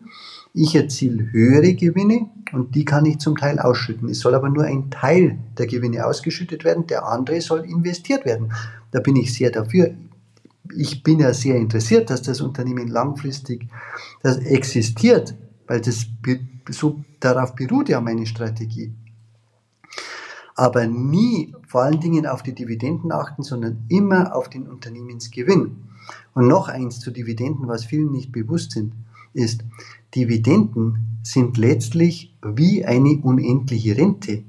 [0.54, 4.08] Ich erziele höhere Gewinne und die kann ich zum Teil ausschütten.
[4.10, 8.52] Es soll aber nur ein Teil der Gewinne ausgeschüttet werden, der andere soll investiert werden.
[8.90, 9.94] Da bin ich sehr dafür.
[10.76, 13.66] Ich bin ja sehr interessiert, dass das Unternehmen langfristig
[14.22, 15.34] das existiert,
[15.66, 16.06] weil das
[16.68, 18.92] so darauf beruht ja meine Strategie.
[20.54, 25.76] Aber nie vor allen Dingen auf die Dividenden achten, sondern immer auf den Unternehmensgewinn.
[26.34, 28.92] Und noch eins zu Dividenden, was vielen nicht bewusst sind,
[29.32, 29.64] ist,
[30.14, 34.44] Dividenden sind letztlich wie eine unendliche Rente.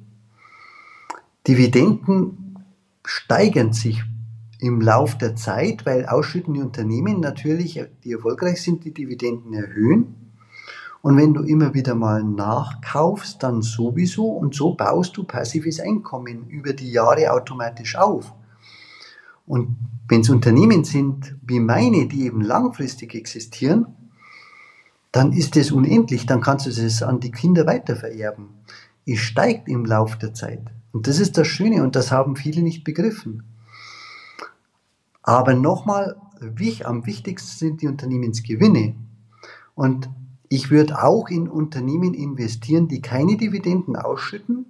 [1.48, 2.58] Dividenden
[3.06, 4.04] steigern sich
[4.60, 10.16] im Lauf der Zeit, weil ausschüttende Unternehmen natürlich, die erfolgreich sind, die Dividenden erhöhen.
[11.02, 14.26] Und wenn du immer wieder mal nachkaufst, dann sowieso.
[14.26, 18.34] Und so baust du passives Einkommen über die Jahre automatisch auf.
[19.46, 19.76] Und
[20.08, 23.88] wenn es Unternehmen sind wie meine, die eben langfristig existieren,
[25.14, 28.50] dann ist es unendlich, dann kannst du es an die Kinder weitervererben.
[29.06, 30.64] Es steigt im Lauf der Zeit.
[30.92, 33.44] Und das ist das Schöne und das haben viele nicht begriffen.
[35.22, 36.18] Aber nochmal,
[36.84, 38.96] am wichtigsten sind die Unternehmensgewinne.
[39.76, 40.10] Und
[40.50, 44.66] ich würde auch in Unternehmen investieren, die keine Dividenden ausschütten,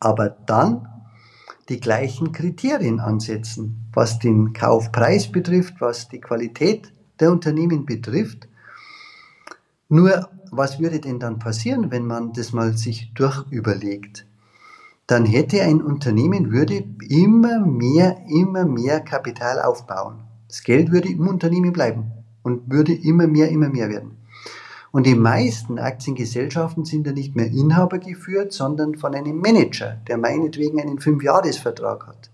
[0.00, 0.88] aber dann
[1.68, 8.48] die gleichen Kriterien ansetzen, was den Kaufpreis betrifft, was die Qualität der Unternehmen betrifft.
[9.92, 14.26] Nur, was würde denn dann passieren, wenn man das mal sich durchüberlegt?
[15.12, 20.20] dann hätte ein Unternehmen würde immer mehr, immer mehr Kapital aufbauen.
[20.48, 22.12] Das Geld würde im Unternehmen bleiben
[22.42, 24.16] und würde immer mehr, immer mehr werden.
[24.90, 30.16] Und die meisten Aktiengesellschaften sind ja nicht mehr Inhaber geführt, sondern von einem Manager, der
[30.16, 32.30] meinetwegen einen Fünfjahresvertrag hat.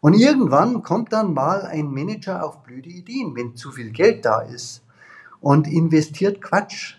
[0.00, 4.42] Und irgendwann kommt dann mal ein Manager auf blöde Ideen, wenn zu viel Geld da
[4.42, 4.83] ist
[5.44, 6.94] und investiert Quatsch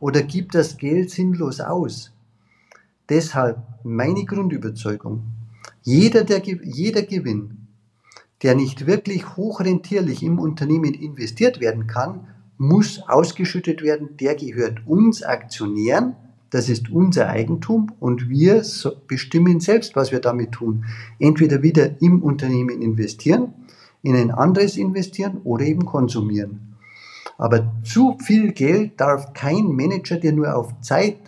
[0.00, 2.10] oder gib das Geld sinnlos aus.
[3.10, 5.24] Deshalb meine Grundüberzeugung.
[5.82, 7.68] Jeder, der, jeder Gewinn,
[8.42, 14.16] der nicht wirklich hochrentierlich im Unternehmen investiert werden kann, muss ausgeschüttet werden.
[14.16, 16.16] Der gehört uns Aktionären.
[16.48, 18.62] Das ist unser Eigentum und wir
[19.06, 20.86] bestimmen selbst, was wir damit tun.
[21.18, 23.52] Entweder wieder im Unternehmen investieren,
[24.02, 26.75] in ein anderes investieren oder eben konsumieren.
[27.38, 31.18] Aber zu viel Geld darf kein Manager, der nur auf Zeit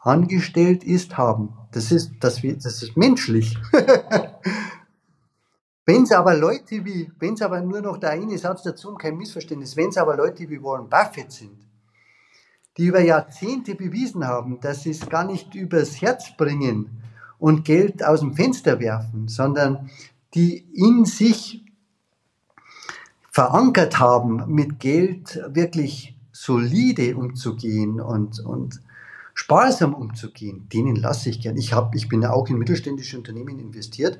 [0.00, 1.54] angestellt ist, haben.
[1.72, 3.58] Das ist, das, das ist menschlich.
[5.86, 9.16] wenn es aber Leute wie, wenn es aber nur noch der eine Satz dazu kein
[9.16, 11.58] Missverständnis, wenn es aber Leute wie Warren Buffett sind,
[12.76, 17.02] die über Jahrzehnte bewiesen haben, dass sie es gar nicht übers Herz bringen
[17.38, 19.90] und Geld aus dem Fenster werfen, sondern
[20.34, 21.65] die in sich
[23.36, 28.80] verankert haben, mit Geld wirklich solide umzugehen und, und
[29.34, 31.58] sparsam umzugehen, denen lasse ich gern.
[31.58, 34.18] Ich, hab, ich bin ja auch in mittelständische Unternehmen investiert,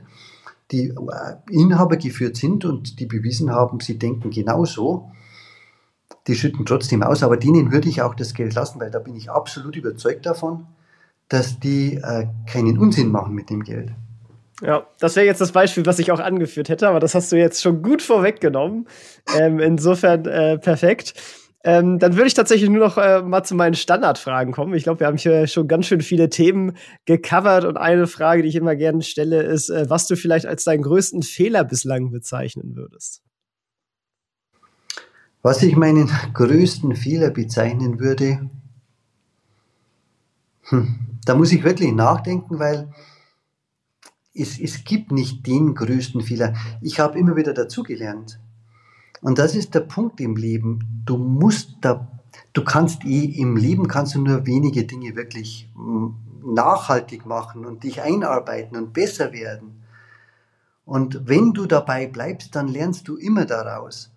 [0.70, 5.10] die äh, Inhaber geführt sind und die bewiesen haben, sie denken genauso.
[6.26, 9.16] Die schütten trotzdem aus, aber denen würde ich auch das Geld lassen, weil da bin
[9.16, 10.66] ich absolut überzeugt davon,
[11.30, 13.94] dass die äh, keinen Unsinn machen mit dem Geld.
[14.62, 17.36] Ja, das wäre jetzt das Beispiel, was ich auch angeführt hätte, aber das hast du
[17.36, 18.88] jetzt schon gut vorweggenommen.
[19.36, 21.14] Ähm, insofern äh, perfekt.
[21.62, 24.72] Ähm, dann würde ich tatsächlich nur noch äh, mal zu meinen Standardfragen kommen.
[24.74, 26.76] Ich glaube, wir haben hier schon ganz schön viele Themen
[27.06, 30.64] gecovert und eine Frage, die ich immer gerne stelle, ist, äh, was du vielleicht als
[30.64, 33.22] deinen größten Fehler bislang bezeichnen würdest.
[35.42, 38.48] Was ich meinen größten Fehler bezeichnen würde,
[40.68, 42.88] hm, da muss ich wirklich nachdenken, weil
[44.36, 46.54] es, es gibt nicht den größten Fehler.
[46.80, 48.38] Ich habe immer wieder dazugelernt.
[49.22, 51.02] Und das ist der Punkt im Leben.
[51.04, 52.06] Du musst da,
[52.52, 56.14] du kannst eh, im Leben kannst du nur wenige Dinge wirklich hm,
[56.44, 59.82] nachhaltig machen und dich einarbeiten und besser werden.
[60.84, 64.12] Und wenn du dabei bleibst, dann lernst du immer daraus.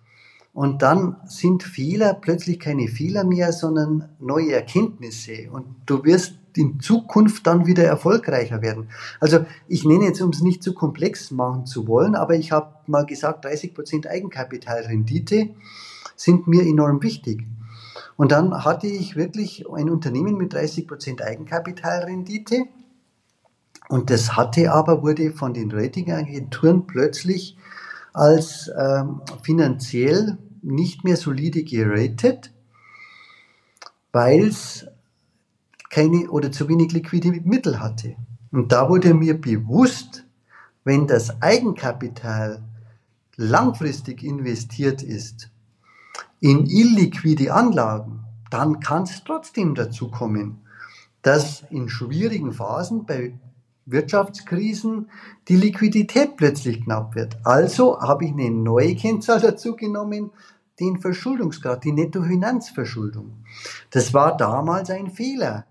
[0.54, 5.50] Und dann sind Fehler plötzlich keine Fehler mehr, sondern neue Erkenntnisse.
[5.52, 8.90] Und du wirst in Zukunft dann wieder erfolgreicher werden.
[9.20, 12.74] Also ich nenne jetzt, um es nicht zu komplex machen zu wollen, aber ich habe
[12.88, 15.50] mal gesagt, 30% Eigenkapitalrendite
[16.16, 17.46] sind mir enorm wichtig.
[18.18, 22.66] Und dann hatte ich wirklich ein Unternehmen mit 30% Eigenkapitalrendite.
[23.88, 27.58] Und das hatte aber, wurde von den Ratingagenturen plötzlich
[28.14, 32.52] als ähm, finanziell nicht mehr solide geratet,
[34.12, 34.88] weil es
[35.90, 38.16] keine oder zu wenig liquide Mittel hatte.
[38.52, 40.26] Und da wurde mir bewusst,
[40.84, 42.64] wenn das Eigenkapital
[43.36, 45.50] langfristig investiert ist
[46.40, 50.62] in illiquide Anlagen, dann kann es trotzdem dazu kommen,
[51.22, 53.34] dass in schwierigen Phasen bei
[53.86, 55.10] Wirtschaftskrisen
[55.48, 57.38] die Liquidität plötzlich knapp wird.
[57.44, 60.32] Also habe ich eine neue Kennzahl dazu genommen,
[60.80, 63.44] den Verschuldungsgrad, die Nettofinanzverschuldung.
[63.92, 65.66] Das war damals ein Fehler.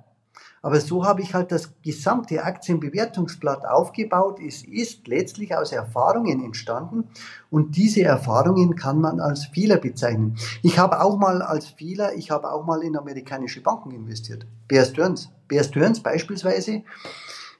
[0.63, 4.41] Aber so habe ich halt das gesamte Aktienbewertungsblatt aufgebaut.
[4.41, 7.05] Es ist letztlich aus Erfahrungen entstanden
[7.51, 10.37] und diese Erfahrungen kann man als Fehler bezeichnen.
[10.63, 14.47] Ich habe auch mal als Fehler, ich habe auch mal in amerikanische Banken investiert.
[14.67, 15.31] Bear Stearns.
[15.47, 16.83] Bear Stearns beispielsweise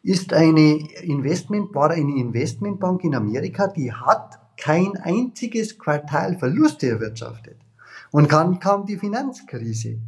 [0.03, 7.57] ist eine Investment, war eine Investmentbank in Amerika, die hat kein einziges Quartal Verluste erwirtschaftet.
[8.11, 9.99] Und dann kam die Finanzkrise.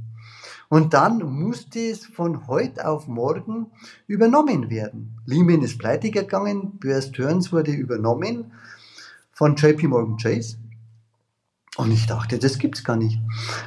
[0.71, 3.73] Und dann musste es von heute auf morgen
[4.07, 5.18] übernommen werden.
[5.27, 8.53] Lehman ist pleite gegangen, Bear Stearns wurde übernommen
[9.33, 10.59] von JP Morgan Chase.
[11.77, 13.18] Und ich dachte, das gibt's gar nicht.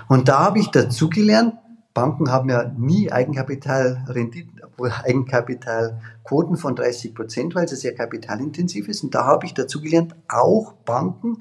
[0.08, 1.56] Und da habe ich dazu gelernt,
[1.94, 9.04] Banken haben ja nie Eigenkapitalrenditen, Eigenkapitalquoten von 30 Prozent, weil es sehr kapitalintensiv ist.
[9.04, 11.38] Und da habe ich dazu gelernt, auch Banken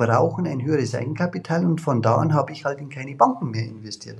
[0.00, 3.66] brauchen ein höheres Eigenkapital und von da an habe ich halt in keine Banken mehr
[3.66, 4.16] investiert.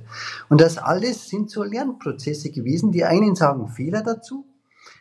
[0.47, 2.91] Und das alles sind so Lernprozesse gewesen.
[2.91, 4.45] Die einen sagen Fehler dazu,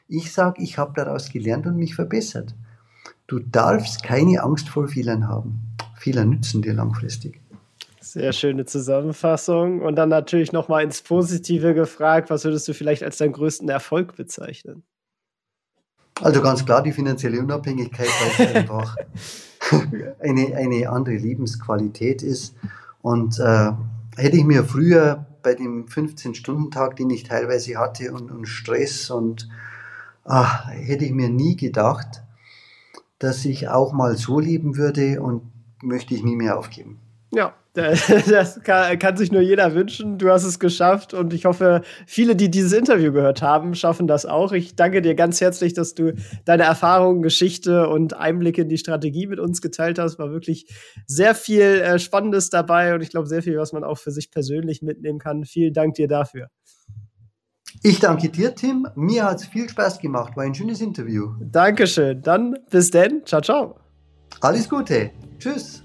[0.08, 2.54] ich sage, ich habe daraus gelernt und mich verbessert.
[3.26, 5.60] Du darfst keine Angst vor Fehlern haben.
[5.98, 7.42] Fehler nützen dir langfristig.
[8.00, 9.82] Sehr schöne Zusammenfassung.
[9.82, 14.16] Und dann natürlich nochmal ins Positive gefragt, was würdest du vielleicht als deinen größten Erfolg
[14.16, 14.82] bezeichnen?
[16.22, 18.96] Also ganz klar die finanzielle Unabhängigkeit, weil es einfach
[20.20, 22.54] eine, eine andere Lebensqualität ist.
[23.02, 23.72] Und äh,
[24.16, 29.48] hätte ich mir früher bei dem 15-Stunden-Tag, den ich teilweise hatte und, und Stress und
[30.24, 32.22] ach, hätte ich mir nie gedacht,
[33.18, 35.42] dass ich auch mal so leben würde und
[35.82, 36.98] möchte ich nie mehr aufgeben.
[37.30, 37.54] Ja,
[38.30, 40.18] Das kann, kann, sich nur jeder wünschen.
[40.18, 44.26] Du hast es geschafft und ich hoffe, viele, die dieses Interview gehört haben, schaffen das
[44.26, 44.52] auch.
[44.52, 46.14] Ich danke dir ganz herzlich, dass du
[46.44, 50.18] deine Erfahrungen, Geschichte und Einblicke in die Strategie mit uns geteilt hast.
[50.18, 50.66] War wirklich
[51.06, 54.30] sehr viel äh, Spannendes dabei und ich glaube, sehr viel, was man auch für sich
[54.30, 55.44] persönlich mitnehmen kann.
[55.44, 56.48] Vielen Dank dir dafür.
[57.82, 58.86] Ich danke dir, Tim.
[58.96, 60.36] Mir hat es viel Spaß gemacht.
[60.36, 61.34] War ein schönes Interview.
[61.40, 62.20] Dankeschön.
[62.20, 63.22] Dann bis denn.
[63.24, 63.76] Ciao, ciao.
[64.40, 65.10] Alles Gute.
[65.38, 65.84] Tschüss.